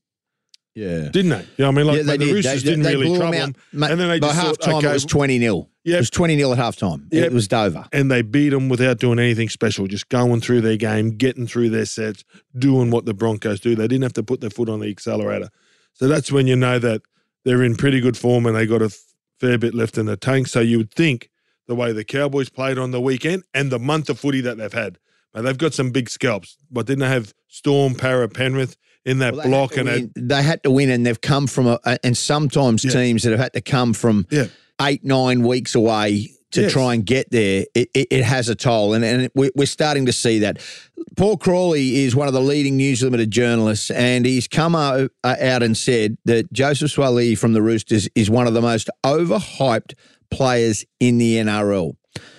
Yeah. 0.76 1.10
didn't 1.10 1.30
they? 1.30 1.46
Yeah, 1.58 1.68
I 1.68 1.72
mean? 1.72 1.86
Like 1.88 1.98
yeah, 1.98 2.04
they 2.04 2.18
the 2.18 2.26
did. 2.26 2.34
Roosters 2.36 2.64
They- 2.64 2.70
didn't 2.72 2.84
they 2.84 2.96
really 2.96 3.18
trouble 3.18 3.38
out. 3.38 3.54
them. 3.54 3.56
Mate, 3.74 3.92
and 3.92 4.00
then 4.00 4.08
they 4.10 4.20
by 4.20 4.28
just 4.28 4.40
half 4.40 4.46
thought, 4.58 4.62
time 4.62 4.76
okay, 4.76 4.90
it 4.90 4.94
was 4.94 5.06
twenty 5.06 5.40
0 5.40 5.68
Yep. 5.84 5.96
It 5.96 6.00
was 6.00 6.10
twenty 6.12 6.38
0 6.38 6.52
at 6.52 6.58
half 6.60 6.76
time. 6.76 7.08
Yep. 7.12 7.26
It 7.26 7.34
was 7.34 7.48
Dover. 7.48 7.86
and 7.92 8.12
they 8.12 8.22
beat 8.22 8.50
them 8.50 8.70
without 8.70 9.00
doing 9.00 9.18
anything 9.20 9.50
special, 9.50 9.88
just 9.88 10.10
going 10.10 10.40
through 10.40 10.62
their 10.62 10.78
game, 10.78 11.18
getting 11.18 11.48
through 11.48 11.72
their 11.72 11.86
sets, 11.86 12.24
doing 12.58 12.92
what 12.92 13.06
the 13.06 13.14
Broncos 13.16 13.60
do. 13.60 13.76
They 13.76 13.88
didn't 13.88 14.04
have 14.04 14.14
to 14.14 14.24
put 14.24 14.42
their 14.42 14.52
foot 14.52 14.70
on 14.70 14.80
the 14.80 14.90
accelerator. 14.90 15.50
So 15.94 16.08
that's 16.08 16.32
when 16.32 16.46
you 16.48 16.56
know 16.56 16.78
that 16.80 17.02
they're 17.44 17.64
in 17.64 17.76
pretty 17.76 18.00
good 18.00 18.16
form 18.16 18.46
and 18.46 18.56
they 18.56 18.68
got 18.68 18.84
a 18.84 18.96
fair 19.40 19.58
bit 19.58 19.74
left 19.74 19.98
in 19.98 20.06
the 20.06 20.16
tank. 20.16 20.48
So 20.48 20.60
you 20.60 20.78
would 20.78 20.92
think 20.94 21.31
the 21.72 21.76
way 21.76 21.94
the 21.94 22.04
Cowboys 22.04 22.50
played 22.50 22.78
on 22.78 22.92
the 22.92 23.00
weekend 23.00 23.44
and 23.54 23.72
the 23.72 23.80
month 23.80 24.10
of 24.10 24.20
footy 24.20 24.42
that 24.42 24.58
they've 24.58 24.74
had, 24.74 24.98
but 25.32 25.44
they've 25.44 25.58
got 25.58 25.74
some 25.74 25.90
big 25.92 26.10
scalps. 26.10 26.58
But 26.70 26.86
didn't 26.86 27.00
they 27.00 27.08
have 27.08 27.34
Storm, 27.48 27.96
Para, 27.96 28.28
Penrith 28.28 28.76
in 29.06 29.20
that 29.20 29.34
Well, 29.36 29.48
block? 29.48 29.78
And 29.78 30.12
they, 30.18 30.44
had 30.44 30.62
to 30.64 30.72
win, 30.72 30.90
and 30.90 31.06
they've 31.06 31.22
come 31.22 31.48
from 31.48 31.68
a, 31.68 31.80
and 32.04 32.18
sometimes 32.18 32.84
Yeah. 32.84 32.92
teams 32.92 33.24
that 33.24 33.32
have 33.32 33.40
had 33.40 33.54
to 33.54 33.62
come 33.62 33.94
from 33.94 34.28
yeah, 34.30 34.48
eight 34.82 35.06
nine 35.06 35.44
weeks 35.48 35.74
away 35.74 36.32
to 36.52 36.64
Yes. 36.64 36.74
try 36.74 36.94
and 36.94 37.06
get 37.06 37.32
there. 37.32 37.64
It, 37.74 37.88
it, 37.94 38.08
it 38.12 38.24
has 38.26 38.50
a 38.50 38.56
toll, 38.56 38.94
and 38.94 39.06
and 39.06 39.30
we- 39.34 39.52
we're 39.56 39.66
starting 39.66 40.06
to 40.08 40.12
see 40.14 40.40
that. 40.40 40.60
Paul 41.16 41.38
Crawley 41.38 42.04
is 42.04 42.14
one 42.16 42.28
of 42.28 42.34
the 42.34 42.42
leading 42.42 42.76
News 42.76 43.02
Limited 43.02 43.32
journalists, 43.32 43.90
and 43.92 44.26
he's 44.26 44.50
come 44.50 44.76
uh, 44.76 45.08
out 45.24 45.64
and 45.64 45.78
said 45.78 46.18
that 46.26 46.52
Joseph 46.52 46.92
Suaali'i 46.94 47.38
from 47.38 47.54
the 47.54 47.62
Roosters 47.62 48.10
is 48.16 48.30
one 48.30 48.48
of 48.48 48.54
the 48.54 48.62
most 48.62 48.90
overhyped 49.06 49.94
players 50.32 50.86
in 51.00 51.18
the 51.18 51.36
NRL. 51.38 51.96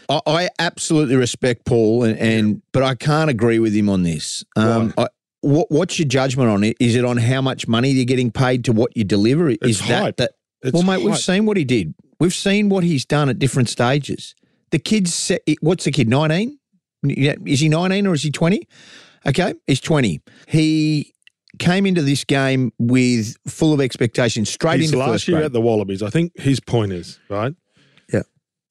I, 0.09 0.21
I 0.27 0.49
absolutely 0.59 1.17
respect 1.17 1.65
Paul, 1.65 2.05
and, 2.05 2.19
and 2.19 2.63
but 2.73 2.83
I 2.83 2.95
can't 2.95 3.31
agree 3.31 3.59
with 3.59 3.73
him 3.75 3.89
on 3.89 4.03
this. 4.03 4.45
Um, 4.57 4.93
I, 4.99 5.09
what, 5.41 5.71
what's 5.71 5.99
your 5.99 6.09
judgment 6.09 6.51
on 6.51 6.65
it? 6.65 6.77
Is 6.81 6.95
it 6.95 7.05
on 7.05 7.17
how 7.17 7.41
much 7.41 7.67
money 7.67 7.91
you're 7.91 8.05
getting 8.05 8.31
paid 8.31 8.65
to 8.65 8.73
what 8.73 8.97
you 8.97 9.05
deliver? 9.05 9.49
Is 9.51 9.59
It's 9.63 9.89
that 9.89 10.03
hype. 10.03 10.17
that? 10.19 10.33
It's 10.63 10.73
well, 10.73 10.83
mate, 10.83 11.05
we've 11.05 11.19
seen 11.19 11.47
what 11.47 11.57
he 11.57 11.65
did. 11.65 11.95
We've 12.21 12.35
seen 12.35 12.69
what 12.69 12.85
he's 12.85 13.05
done 13.05 13.29
at 13.29 13.39
different 13.39 13.69
stages. 13.69 14.35
The 14.71 14.79
kid's 14.79 15.13
set, 15.13 15.43
what's 15.61 15.85
the 15.85 15.91
kid? 15.91 16.09
Nineteen? 16.09 16.59
Is 17.05 17.61
he 17.61 17.69
nineteen 17.69 18.07
or 18.07 18.15
is 18.15 18.23
he 18.23 18.31
twenty? 18.31 18.69
Okay, 19.27 19.55
he's 19.67 19.81
twenty. 19.81 20.21
He 20.47 21.13
came 21.59 21.85
into 21.87 22.03
this 22.03 22.25
game 22.25 22.73
with 22.79 23.37
full 23.49 23.73
of 23.75 23.81
expectations 23.81 24.49
straight 24.51 24.81
His 24.81 24.91
into 24.93 24.99
last 25.01 25.11
first 25.11 25.29
year 25.29 25.39
grade. 25.39 25.47
at 25.47 25.53
the 25.53 25.61
Wallabies, 25.61 26.03
I 26.03 26.11
think 26.11 26.33
his 26.41 26.61
point 26.61 26.93
is 26.93 27.19
right. 27.29 27.55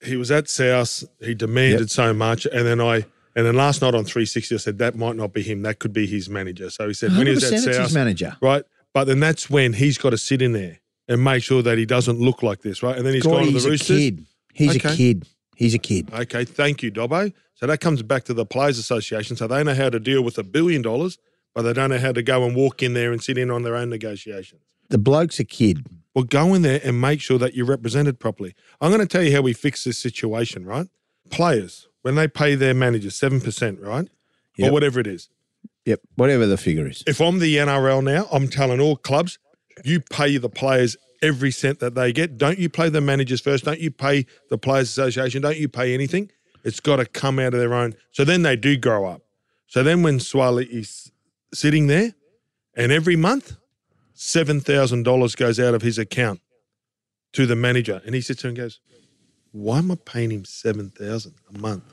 He 0.04 0.16
was 0.18 0.32
at 0.32 0.50
South. 0.50 1.04
He 1.20 1.34
demanded 1.34 1.82
Yep. 1.82 1.90
so 1.90 2.14
much, 2.14 2.46
and 2.46 2.66
then 2.66 2.82
I 2.82 3.06
and 3.36 3.46
then 3.46 3.56
last 3.56 3.82
night 3.82 3.96
on 3.96 4.04
360, 4.04 4.56
I 4.56 4.58
said 4.58 4.78
that 4.80 4.96
might 4.96 5.16
not 5.16 5.32
be 5.34 5.42
him. 5.42 5.62
That 5.62 5.80
could 5.80 5.94
be 5.94 6.06
his 6.06 6.30
manager. 6.30 6.70
So 6.70 6.88
he 6.90 6.94
said 6.94 7.16
when 7.16 7.28
he 7.28 7.34
was 7.34 7.44
at 7.50 7.60
South, 7.62 7.94
manager. 7.94 8.36
right? 8.42 8.64
But 8.94 9.06
then 9.06 9.22
that's 9.22 9.50
when 9.50 9.72
he's 9.74 9.98
got 9.98 10.10
to 10.10 10.18
sit 10.18 10.42
in 10.42 10.52
there 10.52 10.80
and 11.08 11.24
make 11.24 11.42
sure 11.42 11.62
that 11.62 11.78
he 11.78 11.86
doesn't 11.86 12.20
look 12.20 12.44
like 12.44 12.62
this, 12.62 12.84
right? 12.84 12.98
And 12.98 13.06
then 13.06 13.14
he's 13.14 13.24
God, 13.24 13.32
gone 13.32 13.46
to 13.46 13.52
the 13.52 13.70
he's 13.70 13.88
the 13.88 13.94
a 13.94 13.98
kid. 13.98 14.26
He's 14.54 14.76
Okay. 14.76 14.94
a 14.94 14.96
kid. 14.98 15.26
He's 15.56 15.74
a 15.74 15.80
kid. 15.80 16.10
Okay, 16.14 16.44
thank 16.44 16.84
you, 16.84 16.92
Dobbo. 16.92 17.32
So 17.54 17.68
that 17.68 17.80
comes 17.80 18.02
back 18.04 18.26
to 18.26 18.34
the 18.34 18.46
Players 18.46 18.78
Association. 18.80 19.38
So 19.38 19.48
they 19.48 19.64
know 19.64 19.76
how 19.76 19.90
to 19.90 20.00
deal 20.00 20.24
with 20.24 20.38
a 20.38 20.44
billion 20.44 20.82
dollars, 20.82 21.18
but 21.56 21.62
they 21.62 21.72
don't 21.72 21.90
know 21.92 22.00
how 22.00 22.12
to 22.12 22.22
go 22.24 22.44
and 22.46 22.54
walk 22.56 22.84
in 22.84 22.94
there 22.96 23.14
and 23.14 23.24
sit 23.24 23.38
in 23.38 23.50
on 23.50 23.62
their 23.64 23.76
own 23.78 23.90
negotiations. 23.90 24.62
The 24.90 24.98
bloke's 24.98 25.40
a 25.40 25.46
kid. 25.46 25.86
Well, 26.14 26.26
go 26.26 26.54
in 26.54 26.62
there 26.62 26.82
and 26.84 27.00
make 27.00 27.22
sure 27.22 27.38
that 27.38 27.54
you're 27.54 27.66
represented 27.66 28.20
properly. 28.20 28.54
I'm 28.82 28.90
going 28.90 29.02
to 29.02 29.08
tell 29.08 29.24
you 29.24 29.34
how 29.34 29.42
we 29.42 29.54
fix 29.54 29.84
this 29.84 29.98
situation, 29.98 30.66
right? 30.66 30.88
Players, 31.30 31.88
when 32.02 32.16
they 32.16 32.28
pay 32.28 32.56
their 32.56 32.74
managers 32.74 33.18
7%, 33.20 33.82
right? 33.82 34.10
Yep. 34.58 34.70
Or 34.70 34.74
whatever 34.74 35.00
it 35.00 35.08
is. 35.08 35.30
Yep, 35.86 36.02
whatever 36.16 36.46
the 36.46 36.58
figure 36.58 36.88
is. 36.88 37.04
If 37.08 37.22
I'm 37.22 37.40
the 37.40 37.56
NRL 37.56 38.04
now, 38.04 38.28
I'm 38.32 38.48
telling 38.48 38.80
all 38.80 38.98
clubs, 38.98 39.40
you 39.84 40.02
pay 40.02 40.38
the 40.38 40.50
players 40.50 40.98
every 41.22 41.52
cent 41.52 41.80
that 41.80 41.96
they 41.96 42.12
get. 42.12 42.38
Don't 42.38 42.60
you 42.60 42.70
pay 42.70 42.90
the 42.90 43.02
managers 43.02 43.42
first. 43.42 43.66
Don't 43.66 43.80
you 43.80 43.92
pay 43.92 44.26
the 44.50 44.58
Players 44.58 44.90
Association. 44.90 45.42
Don't 45.42 45.58
you 45.58 45.70
pay 45.70 45.94
anything. 45.94 46.32
It's 46.64 46.80
got 46.80 46.98
to 46.98 47.06
come 47.06 47.40
out 47.40 47.54
of 47.54 47.60
their 47.60 47.74
own. 47.74 47.96
So 48.12 48.24
then 48.24 48.42
they 48.42 48.56
do 48.56 48.78
grow 48.78 49.06
up. 49.06 49.22
So 49.68 49.84
then 49.84 50.04
when 50.04 50.20
Suaali'i 50.20 50.68
is 50.70 51.12
sitting 51.54 51.88
there 51.88 52.14
and 52.76 52.92
every 52.92 53.16
month, 53.16 53.58
$7,000 54.22 55.36
goes 55.36 55.60
out 55.60 55.74
of 55.74 55.82
his 55.82 55.98
account 55.98 56.42
to 57.34 57.48
the 57.48 57.56
manager. 57.56 58.04
And 58.06 58.14
he 58.14 58.22
sits 58.22 58.44
there 58.44 58.50
and 58.50 58.58
goes, 58.58 58.80
why 59.52 59.80
am 59.80 59.90
I 59.90 59.96
paying 59.96 60.30
him 60.30 60.46
7000 60.46 61.34
a 61.54 61.58
month? 61.58 61.84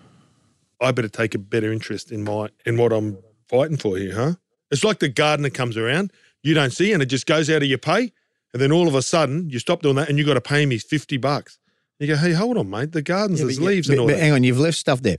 I 0.78 0.92
better 0.92 1.08
take 1.08 1.34
a 1.34 1.38
better 1.38 1.72
interest 1.72 2.12
in 2.12 2.24
my 2.24 2.50
in 2.66 2.76
what 2.76 2.92
I'm 2.92 3.16
fighting 3.48 3.78
for 3.78 3.96
here, 3.96 4.14
huh? 4.14 4.32
It's 4.70 4.84
like 4.84 4.98
the 4.98 5.08
gardener 5.08 5.48
comes 5.48 5.76
around, 5.78 6.12
you 6.42 6.52
don't 6.52 6.70
see, 6.70 6.92
and 6.92 7.02
it 7.02 7.06
just 7.06 7.26
goes 7.26 7.48
out 7.48 7.62
of 7.62 7.68
your 7.68 7.78
pay, 7.78 8.12
and 8.52 8.62
then 8.62 8.70
all 8.70 8.86
of 8.86 8.94
a 8.94 9.02
sudden 9.02 9.48
you 9.48 9.58
stop 9.58 9.80
doing 9.80 9.96
that, 9.96 10.08
and 10.08 10.18
you 10.18 10.24
got 10.24 10.34
to 10.34 10.40
pay 10.40 10.62
him 10.62 10.70
his 10.70 10.84
fifty 10.84 11.16
bucks. 11.16 11.58
You 11.98 12.06
go, 12.06 12.16
hey, 12.16 12.32
hold 12.32 12.58
on, 12.58 12.70
mate. 12.70 12.92
The 12.92 13.02
gardens, 13.02 13.40
there's 13.40 13.58
but, 13.58 13.64
leaves 13.64 13.88
and 13.88 13.98
all 13.98 14.06
but 14.06 14.16
that. 14.16 14.22
hang 14.22 14.32
on, 14.32 14.44
you've 14.44 14.60
left 14.60 14.76
stuff 14.76 15.02
there. 15.02 15.16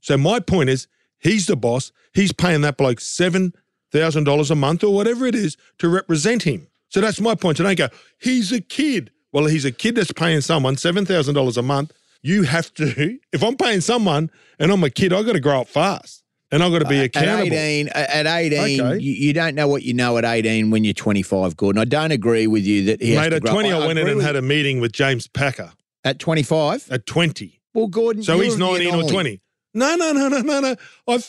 So 0.00 0.16
my 0.16 0.40
point 0.40 0.70
is, 0.70 0.86
He's 1.22 1.46
the 1.46 1.56
boss. 1.56 1.92
He's 2.12 2.32
paying 2.32 2.62
that 2.62 2.76
bloke 2.76 3.00
seven 3.00 3.54
thousand 3.92 4.24
dollars 4.24 4.50
a 4.50 4.54
month 4.54 4.82
or 4.82 4.92
whatever 4.94 5.26
it 5.26 5.34
is 5.34 5.56
to 5.78 5.88
represent 5.88 6.42
him. 6.42 6.66
So 6.88 7.00
that's 7.00 7.20
my 7.20 7.34
point. 7.34 7.58
So 7.58 7.64
don't 7.64 7.78
go, 7.78 7.88
he's 8.20 8.52
a 8.52 8.60
kid. 8.60 9.10
Well, 9.32 9.46
he's 9.46 9.64
a 9.64 9.72
kid 9.72 9.94
that's 9.94 10.12
paying 10.12 10.40
someone 10.40 10.76
seven 10.76 11.06
thousand 11.06 11.34
dollars 11.34 11.56
a 11.56 11.62
month. 11.62 11.92
You 12.22 12.44
have 12.44 12.72
to, 12.74 13.18
if 13.32 13.42
I'm 13.42 13.56
paying 13.56 13.80
someone 13.80 14.30
and 14.58 14.70
I'm 14.72 14.82
a 14.84 14.90
kid, 14.90 15.12
I've 15.12 15.26
got 15.26 15.32
to 15.32 15.40
grow 15.40 15.60
up 15.60 15.68
fast. 15.68 16.22
And 16.50 16.62
I've 16.62 16.70
got 16.70 16.80
to 16.80 16.84
be 16.84 17.00
accountable. 17.00 17.46
At 17.46 17.52
18, 17.54 17.88
at 17.88 18.26
18 18.26 18.80
Okay. 18.82 19.02
you, 19.02 19.12
you 19.12 19.32
don't 19.32 19.54
know 19.54 19.66
what 19.68 19.84
you 19.84 19.94
know 19.94 20.18
at 20.18 20.26
18 20.26 20.70
when 20.70 20.84
you're 20.84 20.92
25, 20.92 21.56
Gordon. 21.56 21.80
I 21.80 21.86
don't 21.86 22.10
agree 22.10 22.46
with 22.46 22.66
you 22.66 22.84
that 22.84 23.00
he 23.00 23.14
has 23.14 23.30
Mate, 23.30 23.32
at 23.32 23.42
20, 23.46 23.72
up. 23.72 23.82
I 23.82 23.86
went 23.86 23.98
in 23.98 24.06
and 24.06 24.20
had 24.20 24.36
a 24.36 24.42
meeting 24.42 24.78
with 24.78 24.92
James 24.92 25.26
Packer. 25.26 25.72
At 26.04 26.18
25? 26.18 26.88
At 26.90 27.06
20. 27.06 27.58
Well, 27.72 27.86
Gordon, 27.86 28.22
So 28.22 28.34
you're 28.34 28.44
he's 28.44 28.58
19 28.58 28.94
or 28.94 29.08
20. 29.08 29.40
No, 29.72 29.96
no, 29.96 30.12
no, 30.12 30.28
no, 30.28 30.40
no, 30.42 30.60
no. 30.60 30.76
I 31.08 31.22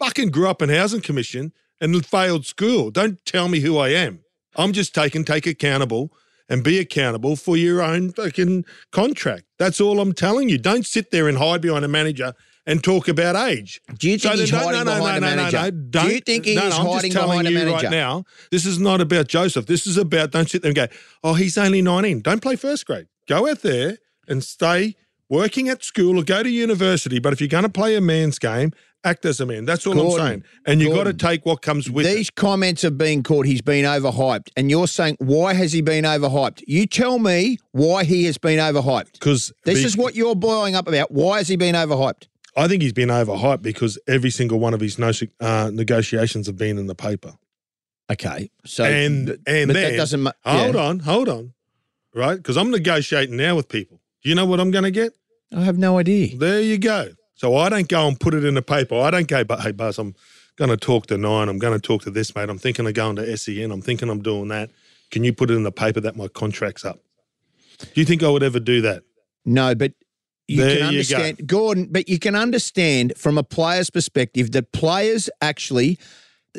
fucking 0.00 0.30
grew 0.30 0.48
up 0.48 0.60
in 0.62 0.68
housing 0.68 1.00
commission 1.00 1.52
and 1.80 2.04
failed 2.04 2.46
school. 2.46 2.90
Don't 2.90 3.24
tell 3.24 3.48
me 3.48 3.60
who 3.60 3.78
I 3.78 3.90
am. 3.90 4.20
I'm 4.56 4.72
just 4.72 4.94
taking, 4.94 5.24
take 5.24 5.46
accountable 5.46 6.12
and 6.48 6.62
be 6.62 6.78
accountable 6.78 7.36
for 7.36 7.56
your 7.56 7.82
own 7.82 8.12
fucking 8.12 8.64
contract. 8.92 9.44
That's 9.58 9.80
all 9.80 10.00
I'm 10.00 10.12
telling 10.12 10.48
you. 10.48 10.58
Don't 10.58 10.86
sit 10.86 11.10
there 11.10 11.28
and 11.28 11.36
hide 11.38 11.60
behind 11.60 11.84
a 11.84 11.88
manager 11.88 12.32
and 12.68 12.82
talk 12.82 13.06
about 13.08 13.36
age. 13.36 13.80
Do 13.98 14.08
you 14.10 14.18
think 14.18 14.32
then 14.34 14.40
he's 14.40 14.50
don't- 14.50 14.62
hiding 14.62 14.84
no, 14.84 14.92
no, 14.94 14.98
behind 15.00 15.20
no, 15.20 15.26
a 15.26 15.30
no, 15.30 15.36
manager? 15.36 15.56
No, 15.62 15.70
Do 15.70 15.86
don't, 15.90 16.10
you 16.12 16.20
think 16.20 16.44
he 16.46 16.54
no, 16.54 16.68
no, 16.68 16.76
I'm 16.76 16.86
hiding 16.86 17.10
just 17.12 17.12
telling 17.12 17.30
behind 17.30 17.48
a 17.48 17.50
you 17.50 17.58
manager? 17.58 17.86
right 17.86 17.90
now. 17.90 18.24
This 18.50 18.64
is 18.66 18.78
not 18.78 19.00
about 19.00 19.28
Joseph. 19.28 19.66
This 19.66 19.86
is 19.86 19.96
about 19.96 20.30
don't 20.30 20.48
sit 20.48 20.62
there 20.62 20.70
and 20.70 20.76
go, 20.76 20.86
oh, 21.22 21.34
he's 21.34 21.58
only 21.58 21.82
19. 21.82 22.20
Don't 22.20 22.40
play 22.42 22.56
first 22.56 22.86
grade. 22.86 23.06
Go 23.28 23.48
out 23.48 23.62
there 23.62 23.98
and 24.28 24.42
stay 24.42 24.96
working 25.28 25.68
at 25.68 25.82
school 25.84 26.18
or 26.18 26.22
go 26.24 26.42
to 26.42 26.48
university. 26.48 27.18
But 27.18 27.32
if 27.32 27.40
you're 27.40 27.48
going 27.48 27.64
to 27.64 27.68
play 27.68 27.96
a 27.96 28.00
man's 28.00 28.38
game, 28.38 28.72
act 29.06 29.24
as 29.24 29.40
a 29.40 29.46
man. 29.46 29.64
That's 29.64 29.86
all 29.86 29.94
Gordon, 29.94 30.20
I'm 30.20 30.26
saying. 30.26 30.44
And 30.66 30.80
you've 30.80 30.94
got 30.94 31.04
to 31.04 31.14
take 31.14 31.46
what 31.46 31.62
comes 31.62 31.90
with 31.90 32.06
These 32.06 32.28
it. 32.28 32.34
comments 32.34 32.82
have 32.82 32.98
been 32.98 33.22
called 33.22 33.46
he's 33.46 33.62
been 33.62 33.84
overhyped. 33.84 34.50
And 34.56 34.70
you're 34.70 34.88
saying, 34.88 35.16
why 35.20 35.54
has 35.54 35.72
he 35.72 35.80
been 35.80 36.04
overhyped? 36.04 36.62
You 36.66 36.86
tell 36.86 37.18
me 37.18 37.58
why 37.72 38.04
he 38.04 38.24
has 38.24 38.36
been 38.36 38.58
overhyped. 38.58 39.12
Because 39.12 39.52
This 39.64 39.84
is 39.84 39.96
what 39.96 40.14
you're 40.14 40.34
blowing 40.34 40.74
up 40.74 40.88
about. 40.88 41.10
Why 41.10 41.38
has 41.38 41.48
he 41.48 41.56
been 41.56 41.74
overhyped? 41.74 42.26
I 42.56 42.68
think 42.68 42.82
he's 42.82 42.92
been 42.92 43.10
overhyped 43.10 43.62
because 43.62 43.98
every 44.08 44.30
single 44.30 44.58
one 44.58 44.74
of 44.74 44.80
his 44.80 44.98
no, 44.98 45.12
uh, 45.40 45.70
negotiations 45.72 46.46
have 46.46 46.56
been 46.56 46.78
in 46.78 46.86
the 46.86 46.94
paper. 46.94 47.34
Okay. 48.10 48.50
So 48.64 48.84
and 48.84 49.26
but, 49.26 49.38
and 49.46 49.68
but 49.68 49.74
then 49.74 49.92
that 49.92 49.96
doesn't 49.96 50.22
ma- 50.22 50.32
hold 50.44 50.76
on, 50.76 51.00
hold 51.00 51.28
on, 51.28 51.52
right? 52.14 52.36
Because 52.36 52.56
I'm 52.56 52.70
negotiating 52.70 53.36
now 53.36 53.56
with 53.56 53.68
people. 53.68 54.00
Do 54.22 54.28
you 54.28 54.34
know 54.34 54.46
what 54.46 54.58
I'm 54.58 54.70
going 54.70 54.84
to 54.84 54.90
get? 54.90 55.12
I 55.54 55.60
have 55.62 55.76
no 55.78 55.98
idea. 55.98 56.36
There 56.36 56.62
you 56.62 56.78
go. 56.78 57.10
So 57.36 57.54
I 57.56 57.68
don't 57.68 57.88
go 57.88 58.08
and 58.08 58.18
put 58.18 58.34
it 58.34 58.44
in 58.44 58.54
the 58.54 58.62
paper. 58.62 58.96
I 58.96 59.10
don't 59.10 59.28
go, 59.28 59.44
but 59.44 59.60
hey, 59.60 59.72
Buzz, 59.72 59.98
I'm 59.98 60.14
going 60.56 60.70
to 60.70 60.76
talk 60.76 61.06
to 61.06 61.18
Nine. 61.18 61.48
I'm 61.48 61.58
going 61.58 61.78
to 61.78 61.80
talk 61.80 62.02
to 62.02 62.10
this 62.10 62.34
mate. 62.34 62.48
I'm 62.48 62.58
thinking 62.58 62.86
of 62.86 62.94
going 62.94 63.16
to 63.16 63.36
SEN. 63.36 63.70
I'm 63.70 63.82
thinking 63.82 64.08
I'm 64.08 64.22
doing 64.22 64.48
that. 64.48 64.70
Can 65.10 65.22
you 65.22 65.32
put 65.32 65.50
it 65.50 65.54
in 65.54 65.62
the 65.62 65.72
paper 65.72 66.00
that 66.00 66.16
my 66.16 66.28
contract's 66.28 66.84
up? 66.84 66.98
Do 67.78 68.00
you 68.00 68.06
think 68.06 68.22
I 68.22 68.28
would 68.28 68.42
ever 68.42 68.58
do 68.58 68.80
that? 68.80 69.02
No, 69.44 69.74
but 69.74 69.92
you 70.48 70.62
There 70.62 70.70
can 70.70 70.78
you 70.78 70.84
understand, 70.84 71.46
Gordon, 71.46 71.88
but 71.90 72.08
you 72.08 72.18
can 72.18 72.34
understand 72.34 73.12
from 73.16 73.36
a 73.36 73.42
player's 73.42 73.90
perspective 73.90 74.52
that 74.52 74.72
players 74.72 75.28
actually 75.40 75.98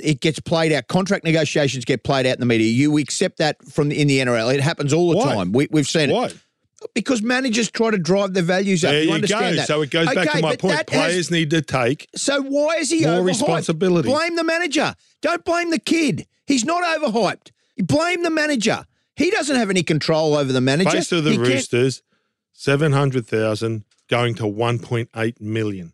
it 0.04 0.22
gets 0.22 0.40
played 0.40 0.72
out. 0.72 0.88
Contract 0.88 1.24
negotiations 1.24 1.84
get 1.86 2.04
played 2.04 2.28
out 2.28 2.36
in 2.36 2.40
the 2.40 2.46
media. 2.46 2.68
You 2.68 2.98
accept 3.00 3.38
that 3.40 3.64
from 3.68 3.90
the, 3.90 4.00
in 4.00 4.08
the 4.08 4.20
NRL. 4.20 4.54
It 4.54 4.62
happens 4.62 4.94
all 4.94 5.10
the 5.10 5.18
Why? 5.18 5.34
time. 5.34 5.52
We, 5.52 5.68
we've 5.72 5.88
seen 5.88 6.12
Why? 6.12 6.28
it 6.28 6.38
because 6.94 7.22
managers 7.22 7.70
try 7.72 7.92
to 7.92 7.98
drive 7.98 8.34
their 8.34 8.44
values 8.44 8.84
up. 8.84 8.92
There 8.92 9.02
you 9.04 9.10
you, 9.10 9.16
understand 9.16 9.56
go. 9.56 9.62
that? 9.62 9.68
So 9.68 9.82
it 9.82 9.90
goes 9.92 10.06
back 10.14 10.32
to 10.32 10.42
my 10.42 10.56
point. 10.56 10.76
that 10.78 10.90
has- 10.90 11.04
Players 11.06 11.32
need 11.32 11.50
to 11.52 11.62
take. 11.62 12.08
so 12.16 12.42
why 12.42 12.76
is 12.78 12.90
he 12.90 13.02
More 13.06 13.16
overhyped? 13.22 13.26
responsibility. 13.26 14.10
Blame 14.10 14.36
the 14.36 14.44
manager. 14.44 14.96
Don't 15.22 15.44
blame 15.46 15.72
the 15.72 15.80
kid. 15.80 16.28
He's 16.46 16.66
not 16.66 16.84
overhyped. 17.02 17.52
Blame 17.78 18.24
the 18.24 18.30
manager. 18.30 18.86
He 19.16 19.30
doesn't 19.32 19.56
have 19.56 19.70
any 19.70 19.84
control 19.84 20.36
over 20.36 20.52
the 20.52 20.62
manager. 20.62 20.92
Face 20.92 21.12
of 21.12 21.24
the 21.24 21.32
He 21.32 21.38
Roosters, 21.38 22.02
seven 22.54 22.92
hundred 22.92 23.26
thousand 23.28 23.84
going 24.10 24.36
to 24.36 24.48
one 24.48 24.80
point 24.80 25.10
eight 25.16 25.42
million. 25.42 25.94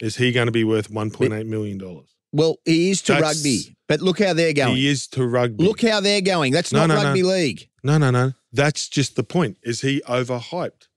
Is 0.00 0.16
he 0.16 0.32
going 0.32 0.46
to 0.46 0.52
be 0.52 0.64
worth 0.64 0.90
one 0.90 1.10
point 1.10 1.32
eight 1.32 1.46
million 1.46 1.78
dollars? 1.78 2.08
Well, 2.32 2.56
he 2.64 2.90
is 2.90 3.00
to 3.02 3.12
That's- 3.12 3.36
rugby, 3.36 3.76
but 3.88 4.00
look 4.02 4.18
how 4.20 4.34
they're 4.34 4.52
going. 4.52 4.76
He 4.76 4.88
is 4.88 5.06
to 5.08 5.26
rugby. 5.26 5.64
Look 5.64 5.80
how 5.82 6.00
they're 6.00 6.20
going. 6.20 6.52
That's 6.52 6.72
No, 6.72 6.80
not 6.80 6.88
no, 6.88 6.96
no. 6.96 7.04
rugby 7.04 7.22
league. 7.22 7.68
No, 7.86 7.98
no, 7.98 8.10
no. 8.10 8.32
That's 8.52 8.88
just 8.88 9.16
the 9.16 9.22
point. 9.22 9.56
Is 9.62 9.80
he 9.80 10.02
overhyped? 10.08 10.88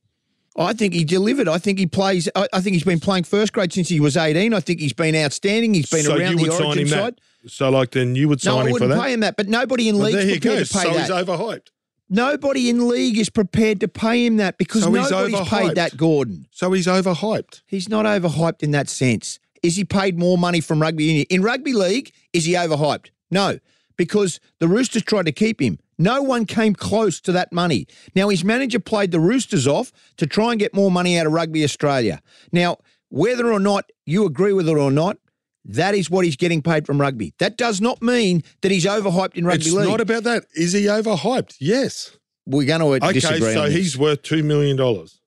I 0.58 0.74
think 0.74 0.93
he 0.93 1.03
delivered. 1.05 1.48
I 1.48 1.58
think 1.58 1.79
he 1.79 1.86
plays. 1.86 2.27
I, 2.36 2.48
I 2.51 2.60
think 2.62 2.74
he's 2.74 2.84
been 2.84 3.00
playing 3.00 3.24
first 3.24 3.53
grade 3.53 3.72
since 3.72 3.88
he 3.88 4.00
was 4.00 4.17
eighteen. 4.17 4.53
I 4.53 4.60
think 4.60 4.79
he's 4.81 4.93
been 4.93 5.15
outstanding. 5.15 5.74
He's 5.74 5.89
been 5.89 6.03
so 6.03 6.17
around 6.17 6.39
you 6.39 6.48
the 6.48 6.53
origin 6.63 6.81
him 6.84 6.88
side. 6.89 7.19
that. 7.43 7.50
So 7.51 7.69
like 7.69 7.91
then 7.91 8.15
you 8.15 8.27
would 8.27 8.41
sign 8.41 8.53
I 8.58 8.62
him 8.62 8.67
for 8.67 8.74
wouldn't 8.74 8.91
that. 8.91 9.01
pay 9.01 9.13
him 9.13 9.19
that. 9.22 9.38
But 9.38 9.48
nobody 9.48 9.88
in 9.88 9.98
Well, 9.98 10.05
league's 10.08 10.25
there 10.25 10.39
prepared 10.39 10.67
to 10.67 10.74
pay 10.74 10.84
So 10.84 10.93
that. 10.93 11.00
he's 11.01 11.10
overhyped. 11.10 11.67
Nobody 12.10 12.69
in 12.69 12.88
league 12.89 13.17
is 13.19 13.29
prepared 13.29 13.79
to 13.81 13.88
pay 13.88 14.25
him 14.25 14.38
that 14.38 14.58
because 14.58 14.84
So 14.84 14.89
nobody's 14.89 15.48
paid 15.48 15.75
that. 15.75 15.96
Gordon, 15.96 16.48
So 16.51 16.72
he's 16.74 16.88
overhyped. 16.88 17.62
he's 17.67 17.88
not 17.88 18.05
overhyped 18.05 18.63
in 18.63 18.72
that 18.72 18.89
sense. 18.89 19.39
Is 19.62 19.75
he 19.75 19.86
paid 19.86 20.17
more 20.17 20.38
money 20.38 20.60
from 20.60 20.81
rugby 20.81 21.03
union 21.03 21.25
in 21.29 21.41
rugby 21.43 21.74
league? 21.74 22.12
Is 22.34 22.46
he 22.46 22.53
overhyped? 22.53 23.12
No, 23.29 23.60
because 23.96 24.39
the 24.60 24.67
Roosters 24.67 25.03
tried 25.03 25.27
to 25.27 25.31
keep 25.31 25.62
him. 25.62 25.77
No 26.00 26.22
one 26.24 26.46
came 26.46 26.74
close 26.74 27.20
to 27.22 27.32
that 27.34 27.51
money. 27.51 27.86
Now 28.15 28.29
his 28.29 28.44
manager 28.44 28.79
played 28.79 29.12
the 29.12 29.20
Roosters 29.20 29.68
off 29.68 29.91
to 30.18 30.25
try 30.25 30.51
and 30.51 30.60
get 30.60 30.74
more 30.74 30.89
money 30.89 31.18
out 31.20 31.27
of 31.27 31.34
Rugby 31.34 31.63
Australia. 31.63 32.22
Now, 32.51 32.77
whether 33.10 33.51
or 33.51 33.60
not 33.60 33.91
you 34.06 34.25
agree 34.25 34.53
with 34.53 34.68
it 34.70 34.77
or 34.77 34.91
not, 34.91 35.18
that 35.65 35.94
is 35.94 36.10
what 36.10 36.24
he's 36.25 36.38
getting 36.38 36.62
paid 36.62 36.86
from 36.86 37.00
rugby. 37.01 37.34
That 37.39 37.58
does 37.58 37.82
not 37.82 38.01
mean 38.01 38.44
that 38.62 38.72
he's 38.72 38.86
overhyped 38.86 39.36
in 39.36 39.46
rugby 39.46 39.65
It's 39.65 39.74
league. 39.74 39.89
not 39.89 40.00
about 40.01 40.24
that. 40.24 40.46
Is 40.56 40.72
he 40.74 40.84
overhyped? 40.86 41.58
Yes. 41.60 42.15
We're 42.46 42.65
going 42.65 42.79
to 42.79 43.06
Okay, 43.06 43.13
disagree 43.20 43.53
so 43.53 43.60
on 43.63 43.65
this. 43.68 43.75
he's 43.75 43.98
worth 43.98 44.22
two 44.24 44.41
million 44.41 44.77
dollars. 44.77 45.20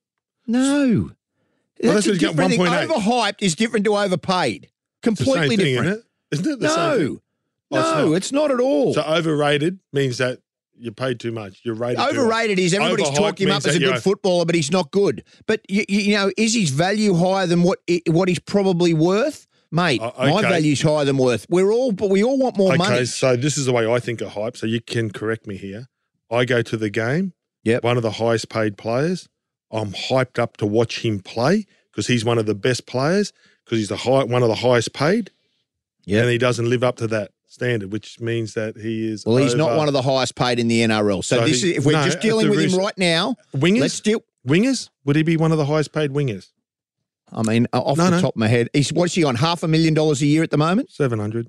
No. 0.47 1.11
Well, 1.83 1.95
that's 1.95 2.07
that's 2.07 2.19
different 2.19 2.51
thing. 2.51 2.61
1.8. 2.61 2.87
Overhyped 2.89 3.43
is 3.43 3.55
different 3.55 3.85
to 3.85 3.97
overpaid. 3.97 4.65
It's 4.65 4.73
Completely 5.03 5.35
same 5.35 5.59
thing, 5.59 5.59
different. 5.75 5.87
isn't 6.33 6.47
it? 6.47 6.49
Isn't 6.49 6.53
it 6.53 6.61
the 6.61 6.69
same 6.69 6.79
No. 6.79 6.97
thing? 6.99 7.21
Oh, 7.75 7.79
it's 7.81 7.91
no, 7.91 8.07
not. 8.09 8.15
it's 8.17 8.33
not 8.33 8.51
at 8.51 8.61
all. 8.61 8.95
So 8.95 9.03
overrated 9.03 9.79
means 9.93 10.19
that 10.19 10.41
you 10.75 10.91
paid 10.93 11.21
too 11.21 11.33
much. 11.33 11.61
You're 11.65 11.75
rated. 11.75 12.01
Overrated 12.01 12.59
is 12.59 12.75
everybody's 12.75 13.07
Overhyped 13.09 13.15
talking 13.17 13.47
him 13.49 13.53
up 13.55 13.65
means 13.65 13.67
as 13.67 13.77
a 13.77 13.79
good 13.79 14.03
footballer, 14.03 14.45
but 14.45 14.55
he's 14.55 14.71
not 14.71 14.91
good. 14.91 15.23
But 15.47 15.61
you, 15.69 15.85
you, 15.89 15.99
you 16.01 16.15
know, 16.15 16.31
is 16.37 16.55
his 16.55 16.71
value 16.71 17.15
higher 17.15 17.47
than 17.47 17.63
what 17.63 17.79
i- 17.89 18.03
what 18.09 18.29
he's 18.29 18.39
probably 18.41 18.95
worth, 18.95 19.47
mate? 19.71 20.01
Uh, 20.01 20.11
My 20.19 20.31
okay. 20.39 20.49
value's 20.49 20.83
higher 20.83 21.05
than 21.05 21.19
worth. 21.19 21.47
We're 21.49 21.71
all, 21.73 21.93
but 21.93 22.11
we 22.11 22.25
all 22.25 22.39
want 22.39 22.57
more 22.57 22.71
money. 22.71 22.83
Okay, 22.83 22.93
money. 22.95 23.05
so 23.07 23.37
this 23.37 23.57
is 23.59 23.67
the 23.67 23.73
way 23.73 23.87
I 23.91 24.01
think 24.01 24.21
of 24.21 24.31
hype. 24.33 24.57
So 24.57 24.67
you 24.67 24.81
can 24.81 25.11
correct 25.11 25.47
me 25.47 25.57
here. 25.57 25.89
I 26.31 26.45
go 26.45 26.63
to 26.63 26.77
the 26.77 26.91
game. 26.91 27.35
Yep. 27.65 27.85
One 27.85 27.97
of 27.97 28.03
the 28.03 28.13
highest 28.13 28.49
paid 28.49 28.77
players. 28.77 29.29
I'm 29.71 29.93
hyped 29.93 30.39
up 30.39 30.57
to 30.59 30.67
watch 30.67 31.05
him 31.05 31.21
play 31.21 31.67
because 31.91 32.07
he's 32.07 32.25
one 32.25 32.39
of 32.39 32.47
the 32.47 32.55
best 32.55 32.87
players 32.87 33.33
because 33.65 33.79
he's 33.79 33.89
the 33.89 33.97
high, 33.99 34.25
one 34.25 34.43
of 34.43 34.49
the 34.49 34.57
highest 34.57 34.93
paid. 34.93 35.31
Yep. 36.07 36.23
And 36.23 36.31
he 36.33 36.39
doesn't 36.39 36.69
live 36.69 36.83
up 36.83 36.97
to 36.97 37.07
that 37.09 37.31
standard, 37.53 37.93
which 37.93 38.19
means 38.21 38.55
that 38.55 38.77
he 38.77 39.07
is. 39.09 39.25
Well, 39.27 39.37
he's 39.37 39.55
not 39.55 39.77
one 39.77 39.87
of 39.89 39.93
the 39.95 40.03
highest 40.03 40.35
paid 40.35 40.59
in 40.59 40.69
the 40.69 40.81
NRL. 40.81 41.23
So, 41.23 41.39
So 41.39 41.47
this 41.47 41.63
he- 41.63 41.73
is 41.73 41.79
if 41.79 41.85
we're 41.87 41.93
no, 41.93 42.05
just 42.05 42.21
dealing 42.21 42.49
with 42.49 42.59
him 42.73 42.79
right 42.79 42.97
now. 42.97 43.37
wingers. 43.55 43.81
Let's 43.81 44.01
deal. 44.01 44.23
wingers. 44.47 44.89
Would 45.05 45.17
he 45.17 45.23
be 45.23 45.37
one 45.37 45.53
of 45.53 45.59
the 45.59 45.67
highest 45.67 45.93
paid 45.93 46.11
wingers? 46.11 46.49
I 47.31 47.43
mean, 47.43 47.67
off 47.73 47.97
No, 47.97 48.05
the 48.05 48.11
no. 48.11 48.21
top 48.21 48.35
of 48.35 48.39
my 48.39 48.49
head, 48.49 48.69
he's 48.73 48.93
what's 48.93 49.15
he 49.15 49.25
on? 49.25 49.37
Half 49.37 49.63
a 49.63 49.69
million 49.69 49.95
dollars 49.95 50.21
a 50.23 50.27
year 50.27 50.43
at 50.43 50.51
the 50.51 50.59
moment. 50.59 50.91
Seven 50.91 51.19
hundred. 51.19 51.49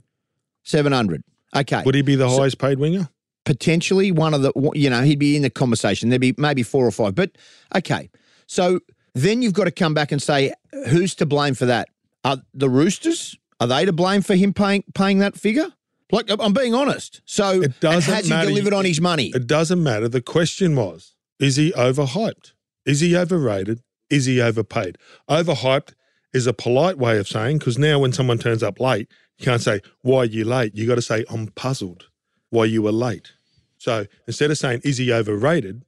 Seven 0.64 0.92
hundred. 0.94 1.24
Okay. 1.56 1.82
Would 1.86 1.96
he 1.96 2.02
be 2.02 2.16
the 2.16 2.30
highest 2.30 2.58
paid 2.58 2.80
winger? 2.80 3.10
potentially 3.46 4.10
one 4.10 4.34
of 4.34 4.42
the 4.42 4.54
you 4.74 4.90
know 4.90 5.02
he'd 5.02 5.20
be 5.20 5.36
in 5.36 5.42
the 5.42 5.50
conversation 5.50 6.08
there'd 6.08 6.22
be 6.22 6.34
maybe 6.38 6.64
four 6.64 6.88
or 6.88 6.92
five 6.92 7.14
but 7.14 7.30
okay 7.76 8.10
so 8.48 8.80
then 9.16 9.42
you've 9.42 9.52
got 9.52 9.66
to 9.66 9.72
come 9.72 9.94
back 9.94 10.14
and 10.14 10.22
say 10.22 10.54
who's 10.88 11.14
to 11.14 11.26
blame 11.26 11.54
for 11.54 11.66
that 11.66 11.90
are 12.24 12.38
the 12.54 12.70
roosters 12.70 13.36
are 13.60 13.68
they 13.68 13.84
to 13.84 13.92
blame 13.92 14.22
for 14.22 14.34
him 14.34 14.54
paying 14.54 14.82
paying 14.94 15.18
that 15.20 15.36
figure 15.36 15.68
like 16.14 16.30
i'm 16.40 16.54
being 16.54 16.74
honest 16.74 17.22
so 17.26 17.62
It 17.62 17.80
doesn't 17.80 18.14
has 18.14 18.30
matter. 18.30 18.48
he 18.50 18.54
delivered 18.56 18.74
on 18.74 18.86
his 18.86 19.02
money 19.02 19.32
It 19.36 19.48
doesn't 19.48 19.82
matter. 19.82 20.08
The 20.08 20.22
question 20.22 20.76
was: 20.76 21.16
Is 21.40 21.56
he 21.58 21.72
overhyped? 21.88 22.54
Is 22.86 23.00
he 23.02 23.16
overrated? 23.18 23.82
Is 24.10 24.26
he 24.26 24.42
overpaid? 24.42 24.98
Overhyped 25.30 25.94
is 26.34 26.46
a 26.48 26.54
polite 26.54 26.98
way 26.98 27.18
of 27.18 27.28
saying 27.28 27.58
because 27.60 27.78
now 27.78 28.00
when 28.00 28.14
someone 28.14 28.38
turns 28.38 28.64
up 28.64 28.80
late, 28.80 29.08
you 29.38 29.46
can't 29.46 29.62
say 29.62 29.82
why 30.02 30.20
are 30.20 30.26
you 30.26 30.46
late. 30.46 30.76
You 30.76 30.88
got 30.88 30.96
to 30.96 31.02
say 31.02 31.26
I'm 31.30 31.48
puzzled 31.48 32.02
why 32.50 32.66
you 32.66 32.82
were 32.82 32.92
late. 32.92 33.32
So 33.78 34.06
instead 34.28 34.52
of 34.52 34.58
saying 34.58 34.82
is 34.84 34.98
he 34.98 35.12
overrated, 35.12 35.84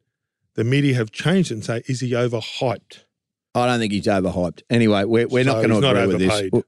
the 0.56 0.64
media 0.64 0.96
have 0.96 1.12
changed 1.12 1.52
it 1.52 1.56
and 1.56 1.66
say 1.66 1.84
is 1.88 2.00
he 2.00 2.12
overhyped. 2.12 3.04
i 3.54 3.66
don't 3.68 3.80
think 3.80 3.94
he's 3.94 4.08
overhyped 4.08 4.62
anyway 4.70 5.04
we're, 5.06 5.28
we're 5.28 5.44
not 5.52 5.62
going 5.64 5.70
to 5.70 5.78
agree 5.90 6.08
with 6.08 6.20
this. 6.20 6.64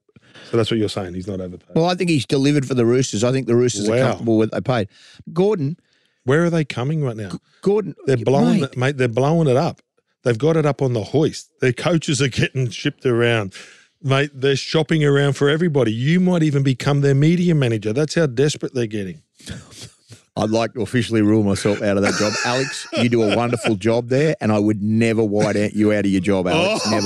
So 0.50 0.58
that's 0.58 0.72
what 0.72 0.80
you're 0.80 0.90
saying. 0.90 1.14
He's 1.14 1.28
not 1.28 1.42
overpaid. 1.42 1.76
well 1.76 1.86
i 1.86 1.96
think 1.96 2.10
he's 2.10 2.26
delivered 2.26 2.66
for 2.68 2.74
the 2.74 2.86
roosters 2.86 3.24
i 3.24 3.32
think 3.32 3.48
the 3.48 3.56
roosters 3.56 3.88
are 3.90 3.98
comfortable 4.00 4.38
with 4.38 4.52
what 4.52 4.64
they 4.64 4.74
paid 4.74 4.88
gordon 5.34 5.78
Where 6.24 6.44
are 6.46 6.50
they 6.50 6.66
coming 6.66 7.04
right 7.04 7.16
now? 7.18 7.32
gordon 7.62 7.96
They're 8.06 8.18
blowing 8.18 8.62
mate, 8.62 8.72
it, 8.74 8.78
mate. 8.78 8.98
They're 8.98 9.08
blowing 9.08 9.48
it 9.48 9.58
up. 9.58 9.82
They've 10.24 10.38
got 10.38 10.58
it 10.58 10.66
up 10.66 10.82
on 10.82 10.92
the 10.94 11.04
hoist. 11.04 11.52
Their 11.62 11.72
coaches 11.74 12.22
are 12.22 12.28
getting 12.28 12.70
shipped 12.70 13.06
around. 13.06 13.54
mate, 14.02 14.32
they're 14.34 14.56
shopping 14.58 15.04
around 15.06 15.34
for 15.34 15.48
everybody. 15.50 15.94
You 15.94 16.20
might 16.20 16.44
even 16.44 16.64
become 16.64 17.00
their 17.02 17.16
media 17.16 17.56
manager. 17.56 17.94
That's 17.94 18.16
how 18.16 18.26
desperate 18.26 18.74
they're 18.74 18.88
getting. 18.88 19.22
I'd 20.38 20.52
like 20.52 20.74
to 20.76 20.82
officially 20.82 21.22
rule 21.22 21.44
myself 21.44 21.82
out 21.82 21.98
of 21.98 22.04
that 22.04 22.14
job. 22.16 22.32
Alex, 22.46 22.88
you 23.02 23.10
do 23.10 23.24
a 23.24 23.36
wonderful 23.36 23.76
job 23.76 24.10
there, 24.10 24.36
and 24.40 24.52
I 24.52 24.60
would 24.60 24.82
never 24.82 25.24
white 25.24 25.56
out 25.56 25.74
you 25.74 25.92
out 25.92 26.06
of 26.06 26.12
your 26.12 26.22
job, 26.22 26.46
oh, 26.48 26.50
Alex. 26.52 26.84
oh, 26.86 26.90
never. 26.92 27.04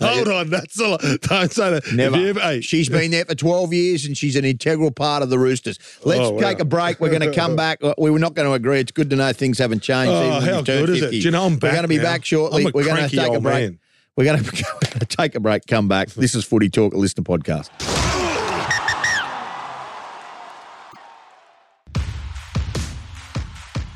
no, 0.00 0.06
hold 0.08 0.28
on. 0.28 0.50
That's 0.50 0.80
a 0.80 0.88
lot. 0.88 1.00
Don't 1.22 1.52
say 1.52 1.70
that. 1.70 1.92
Never. 1.92 2.16
ever- 2.16 2.40
hey, 2.40 2.60
She's 2.60 2.88
been 2.88 3.10
there 3.12 3.24
for 3.24 3.34
12 3.34 3.72
years 3.72 4.04
and 4.06 4.16
she's 4.16 4.36
an 4.36 4.44
integral 4.44 4.90
part 4.90 5.22
of 5.22 5.30
the 5.30 5.38
Roosters. 5.38 5.78
Let's 6.04 6.20
Oh, 6.20 6.30
wow. 6.32 6.40
take 6.40 6.60
a 6.60 6.64
break. 6.64 7.00
We're 7.00 7.10
going 7.16 7.20
to 7.22 7.32
come 7.34 7.54
back. 7.64 7.78
We 7.98 8.10
were 8.10 8.18
not 8.18 8.34
going 8.34 8.48
to 8.48 8.54
agree. 8.54 8.80
It's 8.80 8.92
good 8.92 9.08
to 9.10 9.16
know 9.16 9.32
things 9.32 9.58
haven't 9.58 9.80
changed. 9.82 10.10
Oh, 10.12 10.40
how 10.40 10.62
good 10.62 10.90
is 10.90 10.98
it? 10.98 11.00
50. 11.06 11.18
Do 11.20 11.24
you 11.24 11.30
know 11.30 11.44
I'm 11.46 11.52
We're 11.54 11.70
going 11.70 11.82
to 11.82 11.88
be 11.88 11.98
now. 11.98 12.02
back 12.02 12.24
shortly. 12.24 12.62
I'm 12.62 12.68
a 12.68 12.72
we're 12.74 12.84
going 12.84 13.08
to 13.08 13.16
take 13.16 13.32
a 13.32 13.40
break. 13.40 13.70
man. 13.70 13.78
We're 14.16 14.24
going 14.24 14.42
to 14.44 15.06
take 15.08 15.34
a 15.34 15.40
break, 15.40 15.66
come 15.66 15.88
back. 15.88 16.08
This 16.10 16.34
is 16.34 16.44
Footy 16.44 16.70
Talk, 16.70 16.94
a 16.94 16.96
listener 16.96 17.24
podcast. 17.24 18.23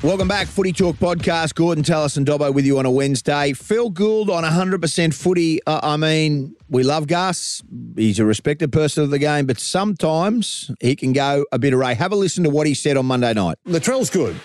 Welcome 0.01 0.29
back, 0.29 0.47
Footy 0.47 0.71
Talk 0.71 0.95
podcast. 0.95 1.55
Gordon 1.55 1.83
Tallis 1.83 2.15
and 2.15 2.25
Dobbo 2.25 2.53
with 2.53 2.65
you 2.65 2.79
on 2.79 2.85
a 2.85 2.91
Wednesday. 2.91 3.51
Phil 3.51 3.89
Gould 3.89 4.29
on 4.29 4.45
100% 4.45 5.13
footy. 5.13 5.59
Uh, 5.67 5.81
I 5.83 5.97
mean, 5.97 6.55
we 6.69 6.83
love 6.83 7.07
Gus. 7.07 7.61
He's 7.97 8.17
a 8.17 8.23
respected 8.23 8.71
person 8.71 9.03
of 9.03 9.09
the 9.09 9.19
game, 9.19 9.45
but 9.45 9.59
sometimes 9.59 10.71
he 10.79 10.95
can 10.95 11.11
go 11.11 11.45
a 11.51 11.59
bit 11.59 11.73
array. 11.73 11.95
Have 11.95 12.13
a 12.13 12.15
listen 12.15 12.45
to 12.45 12.49
what 12.49 12.65
he 12.65 12.75
said 12.75 12.95
on 12.95 13.07
Monday 13.07 13.33
night. 13.33 13.57
Latrell's 13.67 14.09
good. 14.09 14.37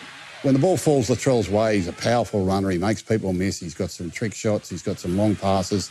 When 0.42 0.54
the 0.54 0.60
ball 0.60 0.76
falls 0.76 1.08
Latrell's 1.08 1.48
way, 1.48 1.76
he's 1.76 1.86
a 1.86 1.92
powerful 1.92 2.44
runner. 2.44 2.70
He 2.70 2.78
makes 2.78 3.00
people 3.00 3.32
miss. 3.32 3.60
He's 3.60 3.74
got 3.74 3.92
some 3.92 4.10
trick 4.10 4.34
shots. 4.34 4.70
He's 4.70 4.82
got 4.82 4.98
some 4.98 5.16
long 5.16 5.36
passes. 5.36 5.88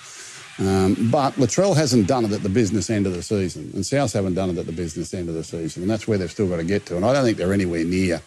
Um, 0.60 1.10
but 1.10 1.36
Latrell 1.36 1.74
hasn't 1.74 2.08
done 2.08 2.26
it 2.26 2.34
at 2.34 2.44
the 2.44 2.50
business 2.50 2.90
end 2.90 3.08
of 3.08 3.14
the 3.14 3.24
season, 3.24 3.72
and 3.74 3.86
South 3.86 4.12
haven't 4.12 4.34
done 4.34 4.50
it 4.50 4.58
at 4.58 4.66
the 4.66 4.74
business 4.74 5.14
end 5.14 5.30
of 5.30 5.36
the 5.36 5.44
season, 5.46 5.84
and 5.84 5.90
that's 5.90 6.06
where 6.06 6.18
they've 6.18 6.30
still 6.30 6.50
got 6.50 6.58
to 6.58 6.66
get 6.66 6.86
to. 6.88 6.98
And 6.98 7.06
I 7.06 7.14
don't 7.14 7.24
think 7.24 7.38
they're 7.38 7.54
anywhere 7.54 7.86
near 7.86 8.22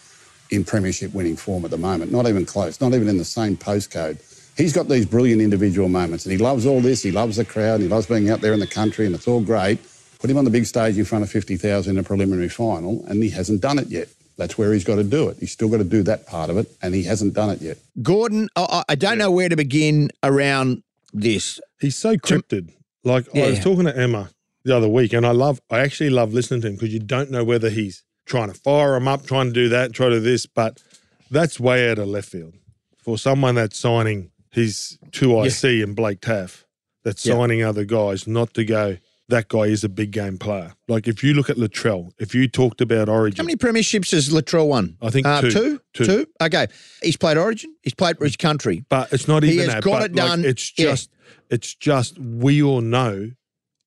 in 0.51 0.65
premiership 0.65 1.13
winning 1.15 1.37
form 1.37 1.65
at 1.65 1.71
the 1.71 1.77
moment. 1.79 2.13
Not 2.13 2.27
even 2.27 2.47
close. 2.47 2.81
Not 2.81 2.95
even 2.95 3.09
in 3.09 3.17
the 3.19 3.25
same 3.25 3.57
postcode. 3.57 4.19
He's 4.57 4.73
got 4.73 4.89
these 4.89 5.05
brilliant 5.05 5.43
individual 5.43 5.89
moments, 5.89 6.25
and 6.25 6.33
he 6.33 6.39
loves 6.39 6.65
all 6.67 6.81
this. 6.81 7.03
He 7.03 7.11
loves 7.13 7.37
the 7.37 7.45
crowd. 7.45 7.75
And 7.75 7.83
he 7.83 7.89
loves 7.89 8.07
being 8.07 8.31
out 8.31 8.41
there 8.41 8.55
in 8.55 8.61
the 8.61 8.67
country, 8.67 9.05
and 9.07 9.15
it's 9.15 9.29
all 9.29 9.41
great. 9.43 9.79
Put 10.19 10.31
him 10.31 10.39
on 10.39 10.45
the 10.45 10.51
big 10.51 10.65
stage 10.65 10.97
in 10.97 11.05
front 11.05 11.25
of 11.25 11.31
50,000 11.31 11.91
in 11.91 11.99
a 11.99 12.03
preliminary 12.03 12.49
final, 12.49 13.05
and 13.07 13.23
he 13.23 13.31
hasn't 13.31 13.61
done 13.61 13.79
it 13.79 13.89
yet. 13.89 14.09
That's 14.39 14.57
where 14.57 14.73
he's 14.73 14.85
got 14.85 14.97
to 14.97 15.05
do 15.05 15.29
it. 15.29 15.37
He's 15.41 15.53
still 15.53 15.69
got 15.69 15.79
to 15.79 15.85
do 15.85 16.03
that 16.05 16.27
part 16.27 16.49
of 16.51 16.57
it, 16.59 16.71
and 16.83 16.95
he 16.95 17.03
hasn't 17.05 17.35
done 17.35 17.51
it 17.51 17.61
yet. 17.61 17.79
Gordon, 18.03 18.49
I, 18.57 18.63
I- 18.63 18.85
I 18.91 18.95
don't 18.95 19.19
know 19.19 19.31
where 19.31 19.49
to 19.49 19.57
begin 19.57 20.11
around 20.23 20.83
this. 21.13 21.61
He's 21.81 21.97
so 21.97 22.17
cryptid. 22.17 22.71
Like 23.05 23.27
I 23.35 23.51
was 23.51 23.61
talking 23.61 23.85
to 23.85 23.97
Emma 23.97 24.31
the 24.65 24.77
other 24.77 24.89
week, 24.89 25.13
and 25.13 25.25
I 25.27 25.31
love, 25.33 25.61
I 25.71 25.81
actually 25.81 26.11
love 26.11 26.33
listening 26.33 26.61
to 26.63 26.69
him 26.69 26.75
because 26.75 26.93
you 26.93 26.99
don't 27.01 27.31
know 27.31 27.45
whether 27.45 27.69
he's 27.71 28.03
trying 28.27 28.49
to 28.53 28.55
fire 28.55 28.97
him 28.97 29.09
up, 29.09 29.25
trying 29.27 29.47
to 29.47 29.53
do 29.53 29.69
that, 29.71 29.93
try 29.93 30.09
to 30.09 30.17
do 30.17 30.21
this, 30.21 30.45
but 30.47 30.83
that's 31.31 31.59
way 31.59 31.91
out 31.91 31.99
of 31.99 32.09
left 32.09 32.29
field 32.29 32.55
for 32.99 33.17
someone 33.17 33.55
that's 33.55 33.79
signing 33.79 34.31
his 34.51 34.99
two 35.13 35.41
IC 35.41 35.65
and 35.83 35.95
Blake 35.97 36.21
Taaffe, 36.21 36.65
that's 37.05 37.25
Yeah. 37.25 37.35
signing 37.35 37.63
other 37.63 37.85
guys, 37.85 38.27
not 38.27 38.53
to 38.55 38.65
go. 38.65 38.99
That 39.29 39.49
guy 39.49 39.63
is 39.63 39.83
a 39.83 39.89
big 39.89 40.13
game 40.13 40.39
player. 40.39 40.75
Like 40.87 41.09
if 41.09 41.25
you 41.25 41.35
look 41.35 41.51
at 41.51 41.57
Latrell, 41.57 42.13
if 42.19 42.33
you 42.35 42.47
talked 42.47 42.81
about 42.81 43.09
Origin, 43.09 43.39
How 43.39 43.45
many 43.45 43.57
premierships 43.57 44.13
has 44.13 44.29
Latrell 44.29 44.69
won? 44.69 44.97
I 45.03 45.11
think 45.11 45.27
uh, 45.27 45.41
two. 45.41 45.51
two. 45.51 45.81
Two. 45.95 46.05
Two? 46.05 46.27
Okay. 46.41 46.67
He's 47.03 47.17
played 47.17 47.37
Origin. 47.37 47.75
He's 47.83 47.95
played 47.95 48.19
for 48.19 48.25
his 48.25 48.37
country. 48.37 48.85
But 48.89 49.13
it's 49.13 49.27
not 49.27 49.43
even. 49.43 49.53
He 49.55 49.59
has 49.65 49.75
that. 49.75 49.83
got 49.83 50.01
but, 50.01 50.11
it 50.13 50.17
like, 50.17 50.27
done. 50.29 50.45
it's 50.45 50.73
Yeah. 50.79 50.91
just 50.91 51.11
it's 51.51 51.75
just 51.75 52.19
we 52.21 52.63
all 52.63 52.81
know 52.81 53.33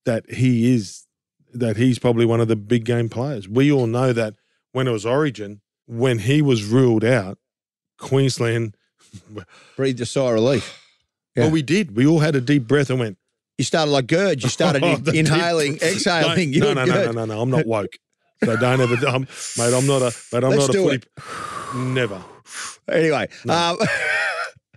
that 0.05 0.29
he 0.29 0.73
is 0.73 1.05
that 1.53 1.77
he's 1.77 1.99
probably 1.99 2.25
one 2.25 2.39
of 2.41 2.47
the 2.47 2.55
big 2.55 2.85
game 2.85 3.09
players. 3.09 3.47
We 3.47 3.71
all 3.71 3.87
know 3.87 4.13
that 4.13 4.35
when 4.71 4.87
it 4.87 4.91
was 4.91 5.05
Origin, 5.05 5.61
when 5.87 6.19
he 6.19 6.41
was 6.41 6.63
ruled 6.63 7.03
out, 7.03 7.37
Queensland 7.97 8.75
Breathed 9.75 9.99
a 10.01 10.05
sigh 10.05 10.27
of 10.27 10.33
relief. 10.35 10.79
Yeah. 11.35 11.43
well 11.45 11.51
we 11.51 11.61
did. 11.63 11.95
We 11.95 12.05
all 12.05 12.19
had 12.19 12.35
a 12.35 12.41
deep 12.41 12.67
breath 12.67 12.89
and 12.91 12.99
went 12.99 13.17
You 13.57 13.65
started 13.65 13.91
like 13.91 14.07
Gurge. 14.07 14.43
You 14.43 14.49
started 14.49 14.83
Oh, 14.85 14.95
in- 14.95 15.03
the 15.03 15.11
deep- 15.11 15.19
inhaling, 15.21 15.77
exhaling. 15.81 16.53
No, 16.59 16.67
were 16.69 16.75
no, 16.75 16.85
no, 16.85 17.05
no, 17.05 17.11
no, 17.11 17.25
no. 17.25 17.41
I'm 17.41 17.49
not 17.49 17.65
woke. 17.65 17.97
So 18.43 18.55
don't 18.55 18.79
ever 18.79 18.95
I'm, 19.07 19.21
mate, 19.57 19.73
I'm 19.73 19.85
not 19.87 20.01
a 20.01 20.15
mate, 20.31 20.43
I'm 20.43 20.51
Let's 20.51 20.67
not 20.67 20.75
a 20.75 20.99
footy 20.99 21.03
never. 21.75 22.23
Anyway, 22.89 23.27
um, 23.49 23.77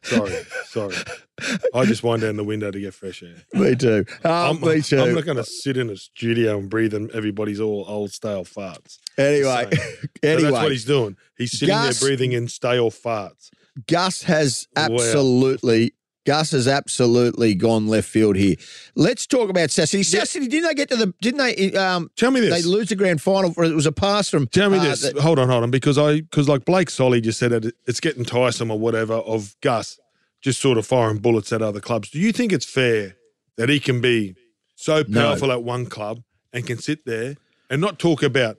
Sorry, 0.02 0.32
sorry. 0.66 0.96
I 1.74 1.84
just 1.84 2.02
wind 2.02 2.22
down 2.22 2.36
the 2.36 2.44
window 2.44 2.70
to 2.70 2.80
get 2.80 2.94
fresh 2.94 3.22
air. 3.22 3.44
me 3.54 3.74
too. 3.76 4.04
Um, 4.24 4.32
I'm, 4.32 4.60
me 4.60 4.82
too. 4.82 5.00
I'm 5.00 5.14
not 5.14 5.24
going 5.24 5.36
to 5.36 5.44
sit 5.44 5.76
in 5.76 5.90
a 5.90 5.96
studio 5.96 6.58
and 6.58 6.68
breathe 6.68 6.94
in 6.94 7.10
everybody's 7.14 7.60
all 7.60 7.84
old 7.88 8.12
stale 8.12 8.44
farts. 8.44 8.98
anyway, 9.16 9.68
So 9.72 9.82
anyway, 10.22 10.42
that's 10.50 10.52
what 10.52 10.72
he's 10.72 10.84
doing. 10.84 11.16
He's 11.36 11.52
sitting 11.52 11.68
Gus- 11.74 12.00
there 12.00 12.08
breathing 12.08 12.32
in 12.32 12.48
stale 12.48 12.90
farts. 12.90 13.50
Gus 13.86 14.22
has 14.22 14.66
absolutely. 14.76 15.94
Gus 16.24 16.52
has 16.52 16.68
absolutely 16.68 17.54
gone 17.54 17.88
left 17.88 18.08
field 18.08 18.36
here. 18.36 18.54
Let's 18.94 19.26
talk 19.26 19.50
about 19.50 19.70
Sassy. 19.70 20.02
Sassy, 20.04 20.46
didn't 20.46 20.68
they 20.68 20.74
get 20.74 20.88
to 20.90 20.96
the? 20.96 21.12
Didn't 21.20 21.38
they? 21.38 21.72
Um, 21.74 22.10
Tell 22.16 22.30
me 22.30 22.40
this. 22.40 22.62
they 22.62 22.68
lose 22.68 22.88
the 22.88 22.94
grand 22.96 23.20
final. 23.20 23.52
For, 23.52 23.64
it 23.64 23.74
was 23.74 23.86
a 23.86 23.92
pass 23.92 24.28
from. 24.28 24.46
Tell 24.46 24.70
me 24.70 24.78
uh, 24.78 24.82
this. 24.84 25.10
the- 25.10 25.20
hold 25.20 25.38
on, 25.38 25.48
hold 25.48 25.64
on. 25.64 25.70
Because 25.70 25.98
I, 25.98 26.20
because 26.20 26.48
like 26.48 26.64
Blake 26.64 26.90
Solly 26.90 27.20
just 27.20 27.38
said 27.38 27.52
it, 27.52 27.74
it's 27.86 27.98
getting 28.00 28.24
tiresome 28.24 28.70
or 28.70 28.78
whatever 28.78 29.14
of 29.14 29.56
Gus 29.60 29.98
just 30.40 30.60
sort 30.60 30.76
of 30.78 30.86
firing 30.86 31.18
bullets 31.18 31.52
at 31.52 31.62
other 31.62 31.80
clubs. 31.80 32.10
Do 32.10 32.18
you 32.18 32.32
think 32.32 32.52
it's 32.52 32.66
fair 32.66 33.16
that 33.56 33.68
he 33.68 33.78
can 33.80 34.00
be 34.00 34.34
so 34.74 35.04
No. 35.06 35.20
powerful 35.28 35.52
at 35.52 35.62
one 35.62 35.86
club 35.86 36.22
and 36.52 36.66
can 36.66 36.78
sit 36.78 37.04
there 37.06 37.36
and 37.70 37.80
not 37.80 37.98
talk 38.00 38.22
about, 38.24 38.58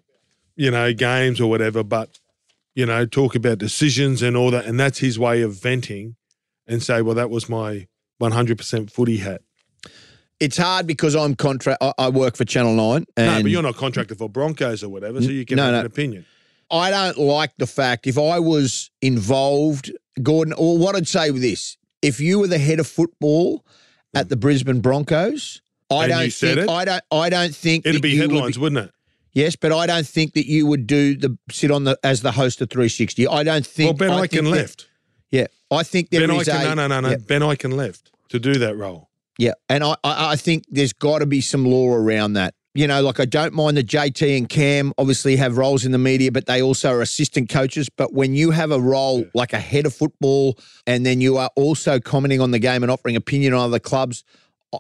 you 0.56 0.72
know, 0.72 0.94
games 0.94 1.42
or 1.42 1.50
whatever, 1.50 1.84
but, 1.84 2.20
you 2.74 2.86
know, 2.86 3.06
talk 3.06 3.36
about 3.36 3.58
decisions 3.58 4.22
and 4.22 4.38
all 4.38 4.50
that. 4.52 4.66
And 4.66 4.80
that's 4.80 5.00
his 5.00 5.20
way 5.20 5.42
of 5.42 5.62
venting 5.62 6.16
and 6.68 6.82
say, 6.82 7.02
well, 7.02 7.16
that 7.16 7.30
was 7.30 7.50
my 7.50 7.88
100% 8.22 8.92
footy 8.92 9.18
hat. 9.18 9.42
it's 10.40 10.58
hard 10.58 10.88
because 10.88 11.16
I'm 11.16 11.36
contract. 11.36 11.82
I, 11.82 11.94
I 11.98 12.10
work 12.10 12.36
for 12.36 12.46
Channel 12.46 12.74
Nine, 12.76 13.06
and 13.18 13.28
no, 13.38 13.42
but 13.44 13.52
you're 13.52 13.62
not 13.64 13.76
contracted 13.76 14.18
for 14.18 14.30
Broncos 14.30 14.84
or 14.84 14.90
whatever, 14.90 15.22
so 15.22 15.30
you 15.30 15.46
can 15.46 15.58
No, 15.58 15.64
have 15.66 15.74
no. 15.74 15.80
an 15.82 15.86
opinion. 15.86 16.26
I 16.72 16.90
don't 16.90 17.18
like 17.18 17.52
the 17.58 17.68
fact 17.68 18.08
if 18.08 18.18
I 18.18 18.40
was 18.40 18.90
involved, 19.02 19.92
Gordon, 20.22 20.54
or 20.58 20.78
what 20.78 20.96
I'd 20.96 21.08
say 21.08 21.32
with 21.32 21.42
this, 21.42 21.78
if 22.02 22.20
you 22.20 22.40
were 22.40 22.48
the 22.48 22.58
head 22.58 22.80
of 22.80 22.88
football 22.88 23.66
at 24.14 24.30
the 24.30 24.36
Brisbane 24.36 24.80
Broncos, 24.82 25.62
I 25.92 26.04
And 26.06 26.12
don't 26.12 26.24
you 26.26 26.30
said 26.32 26.56
think 26.56 26.70
it? 26.70 26.72
I 26.72 26.86
don't 26.86 27.04
I 27.12 27.30
don't 27.30 27.54
think 27.56 27.86
It'd 27.86 28.02
be 28.02 28.12
you 28.12 28.22
would 28.24 28.32
headlines, 28.32 28.58
wouldn't 28.58 28.86
it? 28.88 28.92
yes, 29.34 29.56
but 29.56 29.72
I 29.72 29.86
don't 29.86 30.08
think 30.08 30.34
that 30.34 30.48
you 30.48 30.66
would 30.66 30.88
do 30.88 31.16
the 31.16 31.38
sit 31.52 31.70
on 31.72 31.84
the 31.84 31.98
as 32.04 32.22
the 32.22 32.32
host 32.32 32.60
of 32.62 32.70
360. 32.70 33.28
I 33.28 33.44
don't 33.44 33.66
think 33.68 34.00
Well, 34.00 34.10
Ben 34.10 34.18
I 34.18 34.26
that- 34.28 34.44
left. 34.44 34.88
Yeah, 35.74 35.80
I 35.80 35.84
think 35.84 36.10
there 36.10 36.28
Ben 36.28 36.36
is 36.38 36.48
a 36.48 36.64
no, 36.64 36.74
no, 36.74 36.88
no, 36.88 37.00
no. 37.02 37.10
Yeah, 37.10 37.18
Ben 37.18 37.42
Ikin 37.42 37.74
left 37.74 38.12
to 38.30 38.40
do 38.40 38.54
that 38.56 38.76
role. 38.78 39.10
yeah. 39.38 39.54
and 39.70 39.84
I 39.84 39.96
I 40.04 40.32
I 40.32 40.36
think 40.36 40.64
there's 40.70 40.94
got 40.94 41.20
to 41.20 41.26
be 41.26 41.42
some 41.42 41.66
law 41.66 41.94
around 41.94 42.34
that. 42.34 42.54
You 42.76 42.88
know, 42.88 43.04
like 43.04 43.20
I 43.20 43.26
don't 43.26 43.54
mind 43.54 43.78
the 43.78 43.84
JT 43.84 44.36
and 44.36 44.50
Cam 44.50 44.94
obviously 44.98 45.36
have 45.36 45.58
roles 45.58 45.86
in 45.86 45.92
the 45.92 46.00
media, 46.00 46.32
but 46.32 46.48
they 46.48 46.60
also 46.60 46.90
are 46.90 47.02
assistant 47.02 47.50
coaches. 47.50 47.88
But 47.88 48.14
when 48.14 48.34
you 48.34 48.50
have 48.50 48.72
a 48.72 48.80
role 48.80 49.26
like 49.36 49.54
a 49.54 49.60
head 49.60 49.86
of 49.86 49.94
football 49.94 50.58
and 50.88 51.06
then 51.06 51.22
you 51.22 51.38
are 51.38 51.52
also 51.56 52.00
commenting 52.00 52.42
on 52.42 52.50
the 52.50 52.58
game 52.58 52.82
and 52.82 52.92
offering 52.92 53.16
opinion 53.16 53.54
on 53.54 53.60
other 53.60 53.78
clubs, 53.78 54.24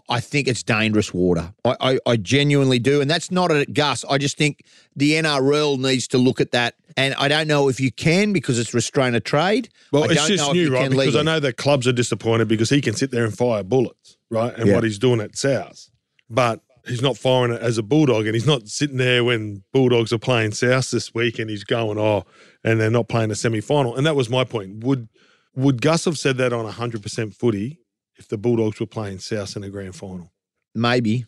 I- 0.09 0.19
think 0.19 0.47
it's 0.47 0.63
dangerous 0.63 1.13
water. 1.13 1.53
I, 1.65 1.75
I, 1.79 1.99
I 2.05 2.17
genuinely 2.17 2.79
do. 2.79 3.01
And 3.01 3.09
that's 3.09 3.29
not 3.29 3.51
at 3.51 3.73
Gus. 3.73 4.03
I 4.09 4.17
just 4.17 4.37
think 4.37 4.63
the 4.95 5.11
NRL 5.13 5.77
needs 5.79 6.07
to 6.09 6.17
look 6.17 6.39
at 6.41 6.51
that. 6.51 6.75
And 6.95 7.13
I 7.15 7.27
don't 7.27 7.47
know 7.47 7.67
if 7.69 7.79
you 7.79 7.91
can 7.91 8.33
because 8.33 8.57
it's 8.59 8.73
restraint 8.73 9.15
of 9.15 9.23
trade. 9.23 9.69
Well, 9.91 10.03
I 10.03 10.13
it's 10.13 10.27
just 10.27 10.47
know 10.47 10.53
new, 10.53 10.73
right? 10.73 10.89
Because 10.89 11.15
I 11.15 11.23
know 11.23 11.39
that 11.39 11.57
clubs 11.57 11.87
are 11.87 11.91
disappointed 11.93 12.47
because 12.47 12.69
he 12.69 12.81
can 12.81 12.93
sit 12.95 13.11
there 13.11 13.25
and 13.25 13.35
fire 13.37 13.63
bullets, 13.63 14.17
right? 14.29 14.53
And 14.55 14.67
Yeah. 14.67 14.75
what 14.75 14.83
he's 14.83 14.99
doing 14.99 15.19
at 15.19 15.35
South. 15.37 15.89
But 16.29 16.61
he's 16.87 17.01
not 17.01 17.17
firing 17.17 17.53
it 17.53 17.61
as 17.61 17.77
a 17.77 17.83
Bulldog 17.83 18.25
and 18.25 18.33
he's 18.35 18.47
not 18.47 18.67
sitting 18.67 18.97
there 18.97 19.23
when 19.23 19.63
Bulldogs 19.71 20.11
are 20.13 20.17
playing 20.19 20.51
South 20.53 20.91
this 20.91 21.13
week 21.13 21.39
and 21.39 21.49
he's 21.49 21.63
going, 21.63 21.97
oh, 21.97 22.23
and 22.63 22.79
they're 22.79 22.89
not 22.89 23.07
playing 23.09 23.31
a 23.31 23.35
semi 23.35 23.61
final. 23.61 23.95
And 23.95 24.05
that 24.05 24.15
was 24.15 24.29
my 24.29 24.43
point. 24.43 24.83
Would 24.83 25.09
would 25.55 25.81
Gus 25.81 26.05
have 26.05 26.17
said 26.17 26.37
that 26.37 26.51
on 26.51 26.65
100% 26.65 27.35
footy 27.35 27.79
if 28.15 28.27
the 28.27 28.37
Bulldogs 28.37 28.79
were 28.79 28.85
playing 28.85 29.19
South 29.19 29.55
in 29.55 29.63
a 29.63 29.69
grand 29.69 29.95
final? 29.95 30.31
Maybe. 30.75 31.25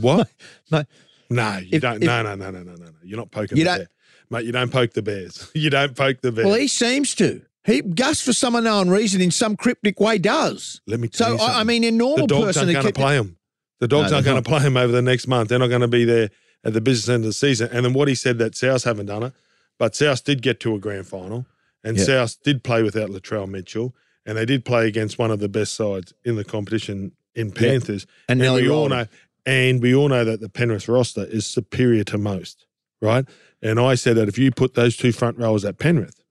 What? 0.00 0.28
No. 0.70 0.84
No, 1.30 1.56
you 1.58 1.68
If- 1.72 1.82
don't. 1.82 1.96
if- 1.96 2.02
no, 2.02 2.22
no, 2.22 2.34
no, 2.34 2.50
no, 2.50 2.62
no, 2.62 2.74
no, 2.74 2.84
no. 2.84 2.92
You're 3.02 3.18
not 3.18 3.30
poking 3.30 3.56
You 3.58 3.64
the 3.64 3.70
don't- 3.70 3.78
bear. 3.78 3.88
Mate, 4.30 4.44
you 4.46 4.52
don't 4.52 4.70
poke 4.72 4.92
the 4.92 5.02
bears. 5.02 5.50
You 5.54 5.70
don't 5.70 5.94
poke 5.96 6.20
the 6.20 6.32
bears. 6.32 6.46
Well, 6.46 6.54
he 6.56 6.68
seems 6.68 7.14
to. 7.16 7.42
He 7.64 7.80
Gus, 7.80 8.20
for 8.20 8.32
some 8.32 8.54
unknown 8.54 8.90
reason, 8.90 9.20
in 9.20 9.30
some 9.30 9.56
cryptic 9.56 10.00
way, 10.00 10.18
does. 10.18 10.80
Let 10.86 11.00
me 11.00 11.08
tell 11.08 11.38
So 11.38 11.44
you 11.44 11.50
I, 11.52 11.60
I 11.60 11.64
mean, 11.64 11.84
a 11.84 11.90
normal 11.90 12.26
the 12.26 12.34
dogs 12.34 12.46
person 12.46 12.62
aren't 12.68 12.72
going 12.82 12.92
to 12.92 12.98
play 13.00 13.16
him. 13.16 13.36
The 13.80 13.88
dogs 13.88 14.10
No, 14.10 14.16
aren't 14.16 14.26
going 14.26 14.42
to 14.42 14.48
play 14.48 14.60
him 14.60 14.76
over 14.76 14.92
the 14.92 15.02
next 15.02 15.26
month. 15.26 15.48
They're 15.48 15.58
not 15.58 15.68
going 15.68 15.80
to 15.82 15.88
be 15.88 16.04
there 16.04 16.30
at 16.64 16.72
the 16.72 16.80
business 16.80 17.08
end 17.08 17.24
of 17.24 17.28
the 17.28 17.32
season. 17.32 17.68
And 17.72 17.84
then 17.84 17.92
what 17.92 18.08
he 18.08 18.14
said 18.14 18.38
that 18.38 18.54
South 18.54 18.84
haven't 18.84 19.06
done 19.06 19.22
it, 19.22 19.32
but 19.78 19.94
South 19.94 20.22
did 20.24 20.42
get 20.42 20.60
to 20.60 20.74
a 20.74 20.78
grand 20.78 21.06
final, 21.06 21.46
and 21.84 21.96
Yeah. 21.96 22.04
South 22.04 22.42
did 22.42 22.62
play 22.64 22.82
without 22.82 23.10
Latrell 23.10 23.48
Mitchell, 23.48 23.94
and 24.26 24.36
they 24.38 24.44
did 24.44 24.64
play 24.64 24.86
against 24.86 25.18
one 25.18 25.30
of 25.30 25.40
the 25.40 25.48
best 25.48 25.74
sides 25.74 26.12
in 26.24 26.36
the 26.36 26.44
competition 26.44 27.12
in 27.34 27.50
Panthers. 27.50 28.06
And 28.28 28.38
Nelly 28.38 28.62
we 28.62 28.70
all 28.70 28.88
know, 28.88 29.06
And 29.46 29.82
we 29.82 29.94
all 29.94 30.08
know 30.08 30.24
that 30.24 30.40
the 30.40 30.48
Penrith 30.48 30.88
roster 30.88 31.24
is 31.24 31.46
superior 31.46 32.04
to 32.04 32.18
most, 32.18 32.66
right? 33.00 33.24
And 33.60 33.80
I 33.80 33.94
said 33.96 34.16
that 34.16 34.28
if 34.28 34.38
you 34.38 34.50
put 34.50 34.74
those 34.74 34.96
two 34.96 35.12
front 35.12 35.38
rowers 35.38 35.64
at 35.64 35.78
Penrith 35.78 36.22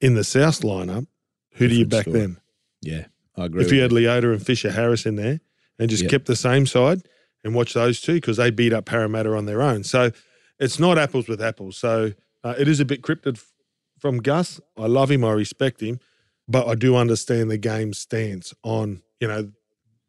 in 0.00 0.14
the 0.14 0.24
South 0.24 0.60
lineup, 0.60 1.06
who 1.54 1.68
do 1.68 1.74
you 1.74 1.86
back 1.86 2.02
story. 2.02 2.20
then? 2.20 2.36
Yeah, 2.80 3.06
I 3.36 3.46
agree. 3.46 3.64
If 3.64 3.72
you 3.72 3.80
had 3.80 3.90
Leota 3.90 4.32
and 4.32 4.44
Fisher 4.44 4.70
Harris 4.72 5.06
in 5.06 5.16
there 5.16 5.40
and 5.78 5.90
just 5.90 6.02
Yep. 6.04 6.10
kept 6.10 6.26
the 6.26 6.36
same 6.36 6.66
side 6.66 7.02
and 7.44 7.54
watch 7.54 7.74
those 7.74 8.00
two 8.00 8.14
because 8.14 8.36
they 8.36 8.50
beat 8.50 8.72
up 8.72 8.84
Parramatta 8.84 9.34
on 9.34 9.46
their 9.46 9.62
own. 9.62 9.82
So 9.84 10.10
it's 10.60 10.78
not 10.78 10.98
apples 10.98 11.28
with 11.28 11.40
apples. 11.42 11.76
So 11.76 12.12
uh, 12.44 12.54
it 12.58 12.68
is 12.68 12.78
a 12.80 12.84
bit 12.84 13.02
cryptic 13.02 13.36
from 13.98 14.18
Gus. 14.18 14.60
I 14.76 14.86
love 14.86 15.10
him. 15.10 15.24
I 15.24 15.32
respect 15.32 15.80
him. 15.80 15.98
But 16.48 16.66
I 16.68 16.74
do 16.74 16.96
understand 16.96 17.50
the 17.50 17.58
game's 17.58 17.98
stance 17.98 18.52
on, 18.62 19.02
you 19.20 19.28
know, 19.28 19.50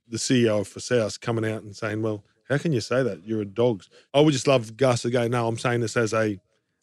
the 0.08 0.18
CEO 0.18 0.60
of 0.62 0.84
South 0.84 1.20
coming 1.22 1.50
out 1.50 1.64
and 1.64 1.76
saying, 1.76 2.02
well, 2.02 2.24
how 2.50 2.58
can 2.58 2.74
you 2.74 2.82
say 2.82 3.04
that? 3.04 3.26
You're 3.26 3.42
a 3.42 3.46
dogs. 3.46 3.90
I 4.14 4.20
would 4.20 4.34
just 4.34 4.48
love 4.48 4.76
Gus 4.76 5.04
to 5.04 5.10
go, 5.10 5.28
no, 5.28 5.48
I'm 5.48 5.58
saying 5.58 5.82
this 5.82 5.96
as 5.96 6.14
a, 6.14 6.38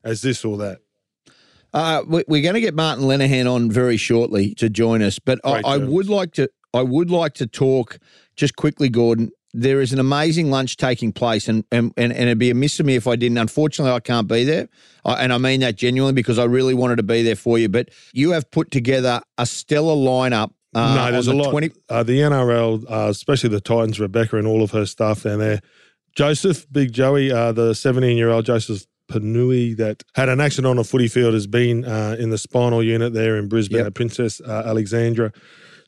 as 0.04 0.22
this 0.22 0.44
or 0.44 0.56
that. 0.58 0.78
Uh, 1.72 2.02
we- 2.06 2.24
we're 2.26 2.42
going 2.42 2.54
to 2.54 2.60
get 2.60 2.74
Martin 2.74 3.04
Lenahan 3.04 3.52
on 3.52 3.70
very 3.70 3.96
shortly 3.96 4.54
to 4.54 4.68
join 4.70 5.02
us, 5.02 5.18
but 5.18 5.38
I, 5.44 5.50
I 5.64 5.76
would 5.90 6.08
like 6.08 6.32
to. 6.34 6.48
I 6.72 6.82
would 6.82 7.10
like 7.10 7.34
to 7.34 7.46
talk 7.48 7.98
just 8.36 8.54
quickly, 8.56 8.88
Gordon. 8.88 9.30
There 9.52 9.80
is 9.80 9.92
an 9.92 9.98
amazing 9.98 10.50
lunch 10.50 10.76
taking 10.76 11.12
place, 11.12 11.48
and 11.48 11.64
and, 11.72 11.92
and, 11.96 12.12
and 12.12 12.22
it'd 12.22 12.38
be 12.38 12.50
amiss 12.50 12.78
of 12.80 12.86
me 12.86 12.94
if 12.94 13.06
I 13.06 13.16
didn't. 13.16 13.38
Unfortunately, 13.38 13.92
I 13.92 14.00
can't 14.00 14.28
be 14.28 14.44
there, 14.44 14.68
I, 15.04 15.24
and 15.24 15.32
I 15.32 15.38
mean 15.38 15.60
that 15.60 15.76
genuinely 15.76 16.12
because 16.12 16.38
I 16.38 16.44
really 16.44 16.74
wanted 16.74 16.96
to 16.96 17.02
be 17.02 17.22
there 17.22 17.36
for 17.36 17.58
you. 17.58 17.68
But 17.68 17.88
you 18.12 18.30
have 18.30 18.50
put 18.50 18.70
together 18.70 19.20
a 19.38 19.46
stellar 19.46 19.94
lineup. 19.94 20.52
Uh, 20.72 20.94
no, 20.94 21.12
there's 21.12 21.26
a 21.26 21.32
the 21.32 21.36
lot. 21.36 21.50
20 21.50 21.70
uh, 21.88 22.02
the 22.04 22.20
NRL, 22.20 22.84
uh, 22.88 23.08
especially 23.10 23.50
the 23.50 23.60
Titans, 23.60 23.98
Rebecca 23.98 24.36
and 24.36 24.46
all 24.46 24.62
of 24.62 24.70
her 24.70 24.86
staff 24.86 25.24
down 25.24 25.40
there. 25.40 25.60
Joseph, 26.14 26.66
Big 26.70 26.92
Joey, 26.92 27.32
uh, 27.32 27.50
the 27.52 27.74
17 27.74 28.16
year 28.16 28.30
old 28.30 28.44
Joseph 28.44 28.86
Panui 29.10 29.76
that 29.76 30.04
had 30.14 30.28
an 30.28 30.40
accident 30.40 30.70
on 30.70 30.78
a 30.78 30.84
footy 30.84 31.08
field 31.08 31.34
has 31.34 31.48
been 31.48 31.84
uh, 31.84 32.16
in 32.18 32.30
the 32.30 32.38
spinal 32.38 32.82
unit 32.82 33.12
there 33.12 33.36
in 33.36 33.48
Brisbane 33.48 33.78
Yep. 33.78 33.86
at 33.88 33.94
Princess 33.94 34.40
uh, 34.40 34.62
Alexandra. 34.66 35.32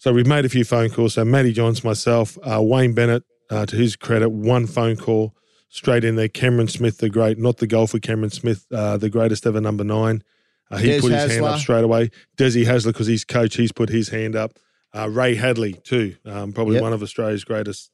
So 0.01 0.12
we've 0.12 0.27
made 0.27 0.44
a 0.44 0.48
few 0.48 0.64
phone 0.64 0.90
calls. 0.90 1.14
So 1.14 1.25
Matty 1.25 1.53
Johns, 1.53 1.85
myself, 1.85 2.37
uh, 2.42 2.61
Wayne 2.61 2.92
Bennett, 2.92 3.22
uh, 3.52 3.66
to 3.66 3.76
his 3.76 3.96
credit, 3.96 4.30
one 4.30 4.66
phone 4.66 4.96
call 4.96 5.34
straight 5.68 6.04
in 6.04 6.16
there. 6.16 6.28
Cameron 6.28 6.68
Smith, 6.68 6.98
the 6.98 7.08
great, 7.10 7.38
not 7.38 7.58
the 7.58 7.66
golfer, 7.66 7.98
Cameron 7.98 8.30
Smith, 8.30 8.66
uh, 8.72 8.96
the 8.96 9.10
greatest 9.10 9.46
ever 9.46 9.60
number 9.60 9.84
nine. 9.84 10.22
Uh, 10.70 10.78
he 10.78 10.86
Des 10.88 11.00
put 11.00 11.12
his 11.12 11.30
hand 11.32 11.44
up 11.44 11.60
straight 11.60 11.84
away. 11.84 12.10
Desi 12.38 12.64
Hasler, 12.64 12.86
because 12.86 13.06
he's 13.06 13.24
coach, 13.24 13.56
he's 13.56 13.72
put 13.72 13.90
his 13.90 14.08
hand 14.08 14.34
up. 14.34 14.58
Uh, 14.94 15.08
Ray 15.08 15.34
Hadley, 15.34 15.74
too, 15.74 16.16
um, 16.24 16.52
probably 16.52 16.74
Yep. 16.74 16.82
one 16.82 16.92
of 16.92 17.02
Australia's 17.02 17.44
greatest 17.44 17.90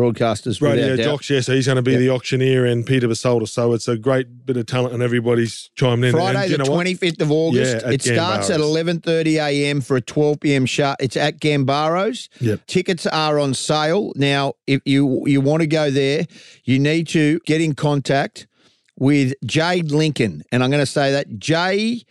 broadcasters, 0.00 0.62
radio 0.62 0.96
jocks. 0.96 1.28
Yeah, 1.28 1.40
so 1.40 1.54
he's 1.54 1.66
going 1.66 1.76
to 1.76 1.82
be 1.82 1.92
Yep. 1.92 2.00
the 2.00 2.10
auctioneer 2.10 2.64
and 2.64 2.86
Peter 2.86 3.08
Basolda. 3.08 3.48
So 3.48 3.72
it's 3.74 3.88
a 3.88 3.96
great 3.96 4.46
bit 4.46 4.56
of 4.56 4.66
talent, 4.66 4.94
and 4.94 5.02
everybody's 5.02 5.70
chimed 5.74 6.04
in. 6.04 6.12
Friday, 6.12 6.52
and 6.54 6.60
the 6.60 6.64
twenty 6.64 6.94
fifth 6.94 7.20
of 7.20 7.30
August. 7.30 7.82
Yeah, 7.84 7.90
it 7.92 8.02
starts 8.02 8.48
at 8.50 8.60
eleven 8.60 9.00
thirty 9.00 9.36
a.m. 9.38 9.80
for 9.80 9.96
a 9.96 10.00
twelve 10.00 10.40
p.m. 10.40 10.66
shut. 10.66 10.96
It's 11.00 11.16
at 11.16 11.40
Gambaros. 11.40 12.28
Yep. 12.40 12.66
Tickets 12.66 13.06
are 13.06 13.38
on 13.38 13.54
sale 13.54 14.12
now. 14.16 14.54
If 14.66 14.80
you 14.84 15.24
you 15.26 15.40
want 15.40 15.60
to 15.60 15.66
go 15.66 15.90
there, 15.90 16.26
you 16.64 16.78
need 16.78 17.08
to 17.08 17.40
get 17.46 17.60
in 17.60 17.74
contact 17.74 18.46
with 18.96 19.32
Jade 19.44 19.90
Lincoln, 19.90 20.42
and 20.52 20.62
I'm 20.62 20.70
going 20.70 20.80
to 20.82 20.86
say 20.86 21.12
that 21.12 21.38
J. 21.38 22.02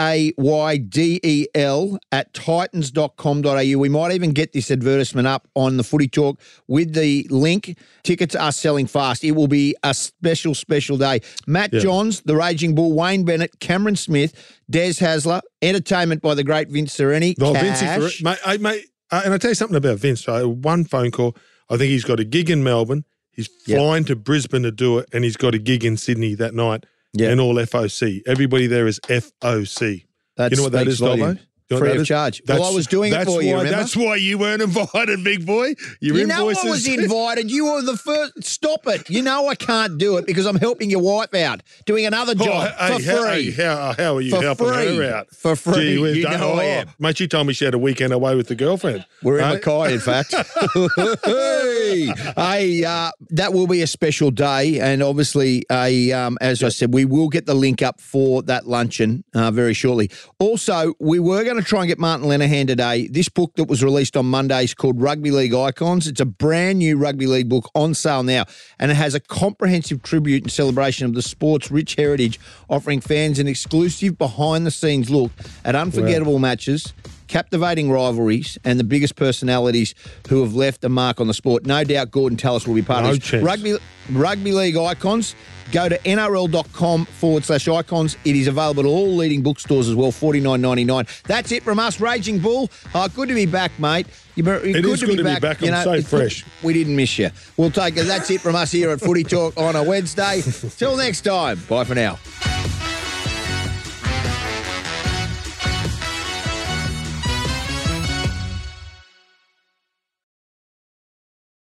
A 0.00 0.32
Y 0.38 0.76
D 0.78 1.20
E 1.22 1.46
L 1.54 1.98
at 2.10 2.32
titans.com.au. 2.34 3.78
We 3.78 3.88
might 3.88 4.12
even 4.12 4.30
get 4.32 4.52
this 4.52 4.70
advertisement 4.70 5.26
up 5.26 5.48
on 5.54 5.76
the 5.76 5.84
footy 5.84 6.08
talk 6.08 6.40
with 6.68 6.94
the 6.94 7.26
link. 7.30 7.78
Tickets 8.02 8.34
are 8.34 8.52
selling 8.52 8.86
fast. 8.86 9.22
It 9.24 9.32
will 9.32 9.48
be 9.48 9.74
a 9.82 9.94
special, 9.94 10.54
special 10.54 10.96
day. 10.96 11.20
Matt 11.46 11.72
Yeah. 11.72 11.80
Johns, 11.80 12.20
the 12.22 12.36
Raging 12.36 12.74
Bull, 12.74 12.92
Wayne 12.92 13.24
Bennett, 13.24 13.60
Cameron 13.60 13.96
Smith, 13.96 14.34
Des 14.70 14.94
Hasler, 14.94 15.40
entertainment 15.60 16.22
by 16.22 16.34
the 16.34 16.44
great 16.44 16.68
Vince 16.68 16.96
Sorrenti. 16.96 17.34
Oh, 17.40 17.52
Vince 17.52 18.22
mate, 18.22 18.38
I, 18.44 18.56
mate, 18.58 18.84
uh, 19.10 19.22
and 19.24 19.34
I 19.34 19.38
tell 19.38 19.50
you 19.50 19.54
something 19.54 19.76
about 19.76 19.98
Vince. 19.98 20.26
One 20.26 20.84
phone 20.84 21.10
call. 21.10 21.36
I 21.70 21.76
think 21.76 21.90
he's 21.90 22.04
got 22.04 22.20
a 22.20 22.24
gig 22.24 22.50
in 22.50 22.62
Melbourne. 22.64 23.04
He's 23.30 23.48
Yep. 23.66 23.78
flying 23.78 24.04
to 24.04 24.16
Brisbane 24.16 24.62
to 24.62 24.70
do 24.70 24.98
it, 24.98 25.08
and 25.12 25.24
he's 25.24 25.36
got 25.38 25.54
a 25.54 25.58
gig 25.58 25.84
in 25.84 25.96
Sydney 25.96 26.34
that 26.34 26.54
night. 26.54 26.84
Yep. 27.14 27.30
And 27.30 27.40
all 27.40 27.54
FOC. 27.56 28.22
Everybody 28.26 28.66
there 28.66 28.86
is 28.86 28.98
FOC. 29.00 30.04
That 30.36 30.50
you 30.50 30.56
know 30.56 30.62
what 30.62 30.72
that 30.72 30.88
is, 30.88 30.98
speaks 30.98 31.10
is, 31.12 31.18
Dobbo? 31.18 31.18
volumes. 31.18 31.40
You 31.70 31.76
know 31.76 31.80
what 31.80 31.80
Free 31.80 31.88
that 31.90 31.96
of 31.96 32.02
is? 32.02 32.08
charge. 32.08 32.42
Well, 32.46 32.64
I 32.64 32.70
was 32.74 32.86
doing 32.86 33.12
it 33.14 33.24
for 33.24 33.40
you, 33.42 33.52
remember? 33.56 33.70
That's 33.70 33.96
why 33.96 34.16
you 34.16 34.36
weren't 34.38 34.60
invited, 34.62 35.24
big 35.24 35.46
boy. 35.46 35.74
Your 36.00 36.16
You 36.18 36.26
know 36.26 36.50
I 36.50 36.64
was 36.64 36.86
invited. 36.88 37.50
You 37.50 37.64
were 37.66 37.82
the 37.82 37.96
first. 37.96 38.44
Stop 38.44 38.86
it. 38.86 39.08
You 39.08 39.22
know 39.22 39.48
I 39.48 39.54
can't 39.54 39.96
do 39.98 40.16
it 40.18 40.26
because 40.26 40.44
I'm 40.46 40.56
helping 40.56 40.90
your 40.90 41.00
wife 41.00 41.32
out, 41.34 41.62
doing 41.86 42.04
another 42.06 42.34
Oh, 42.38 42.44
job 42.44 42.72
hey, 42.78 42.98
for 42.98 43.22
free. 43.22 43.50
hey, 43.52 43.62
how, 43.64 43.94
how 43.96 44.16
are 44.16 44.20
you 44.20 44.30
For 44.32 44.42
helping 44.42 44.66
free. 44.66 44.96
her 44.96 45.14
out? 45.14 45.30
For 45.34 45.56
free. 45.56 45.74
Gee 45.96 46.12
You 46.18 46.22
don't- 46.22 46.40
know 46.40 46.52
I 46.52 46.64
oh, 46.64 46.68
am. 46.80 46.88
Mate, 46.98 47.16
she 47.18 47.28
told 47.28 47.46
me 47.46 47.52
she 47.54 47.64
had 47.64 47.74
a 47.74 47.78
weekend 47.78 48.12
away 48.12 48.34
with 48.36 48.48
the 48.48 48.54
girlfriend. 48.54 49.06
We're 49.22 49.38
in 49.38 49.44
Hey? 49.44 49.52
Mackay, 49.54 49.94
in 49.94 50.00
fact. 50.00 50.34
hey, 51.24 52.12
hey 52.36 52.84
uh, 52.84 53.10
that 53.30 53.52
will 53.52 53.66
be 53.66 53.82
a 53.82 53.86
special 53.86 54.30
day, 54.30 54.78
and 54.80 55.02
obviously, 55.02 55.64
a 55.70 56.12
um, 56.12 56.38
as 56.40 56.62
I 56.62 56.68
said, 56.68 56.92
we 56.92 57.04
will 57.04 57.28
get 57.28 57.46
the 57.46 57.54
link 57.54 57.82
up 57.82 58.00
for 58.00 58.42
that 58.44 58.66
luncheon 58.66 59.24
uh, 59.34 59.50
very 59.50 59.74
shortly. 59.74 60.10
Also, 60.38 60.94
we 61.00 61.18
were 61.18 61.44
going 61.44 61.56
to 61.56 61.61
try 61.64 61.80
and 61.80 61.88
get 61.88 61.98
Martin 61.98 62.26
Lenahan 62.26 62.66
today. 62.66 63.08
This 63.08 63.28
book 63.28 63.52
that 63.56 63.64
was 63.64 63.82
released 63.82 64.16
on 64.16 64.26
Monday 64.26 64.64
is 64.64 64.74
called 64.74 65.00
Rugby 65.00 65.30
League 65.30 65.54
Icons. 65.54 66.06
It's 66.06 66.20
a 66.20 66.24
brand 66.24 66.78
new 66.78 66.96
rugby 66.96 67.26
league 67.26 67.48
book 67.48 67.70
on 67.74 67.94
sale 67.94 68.22
now, 68.22 68.44
and 68.78 68.90
it 68.90 68.94
has 68.94 69.14
a 69.14 69.20
comprehensive 69.20 70.02
tribute 70.02 70.42
and 70.42 70.52
celebration 70.52 71.06
of 71.06 71.14
the 71.14 71.22
sport's 71.22 71.70
rich 71.70 71.94
heritage, 71.94 72.40
offering 72.68 73.00
fans 73.00 73.38
an 73.38 73.48
exclusive 73.48 74.18
behind-the-scenes 74.18 75.10
look 75.10 75.30
at 75.64 75.74
unforgettable 75.74 76.38
matches 76.38 76.92
captivating 77.32 77.90
rivalries, 77.90 78.58
and 78.62 78.78
the 78.78 78.84
biggest 78.84 79.16
personalities 79.16 79.94
who 80.28 80.42
have 80.42 80.54
left 80.54 80.84
a 80.84 80.88
mark 80.90 81.18
on 81.18 81.26
the 81.28 81.34
sport. 81.34 81.64
No 81.64 81.82
doubt 81.82 82.10
Gordon 82.10 82.36
Tallis 82.36 82.66
will 82.66 82.74
be 82.74 82.82
part 82.82 83.04
No 83.04 83.10
of 83.12 83.20
this. 83.20 83.28
chance. 83.30 83.42
Rugby, 83.42 83.78
rugby 84.10 84.52
League 84.52 84.76
icons. 84.76 85.34
Go 85.72 85.88
to 85.88 85.96
nrl.com 86.00 87.06
forward 87.06 87.44
slash 87.44 87.66
icons. 87.66 88.18
It 88.26 88.36
is 88.36 88.46
available 88.46 88.82
at 88.82 88.86
all 88.86 89.16
leading 89.16 89.42
bookstores 89.42 89.88
as 89.88 89.94
well, 89.94 90.12
forty 90.12 90.38
nine 90.40 90.60
ninety 90.60 90.84
nine. 90.84 91.06
That's 91.24 91.50
it 91.52 91.62
from 91.62 91.78
us, 91.78 91.98
Raging 92.00 92.38
Bull. 92.38 92.68
Uh, 92.94 93.08
good 93.08 93.28
to 93.30 93.34
be 93.34 93.46
back, 93.46 93.72
mate. 93.78 94.06
You 94.34 94.46
It 94.50 94.84
is 94.84 95.02
good 95.02 95.16
to 95.16 95.24
be 95.24 95.40
back. 95.40 95.62
I'm 95.62 95.82
so 95.82 95.92
it's 95.92 96.10
good- 96.10 96.18
fresh. 96.30 96.44
We 96.62 96.74
didn't 96.74 96.94
miss 96.96 97.18
you. 97.18 97.30
We'll 97.56 97.70
take 97.70 97.96
it. 97.96 98.04
That's 98.04 98.30
it 98.30 98.42
from 98.42 98.54
us 98.56 98.70
here 98.70 98.90
at 98.90 99.00
Footy 99.00 99.24
Talk 99.24 99.56
on 99.56 99.74
a 99.74 99.82
Wednesday. 99.82 100.42
Till 100.76 100.96
next 100.98 101.22
time. 101.22 101.58
Bye 101.68 101.84
for 101.84 101.94
now. 101.94 102.18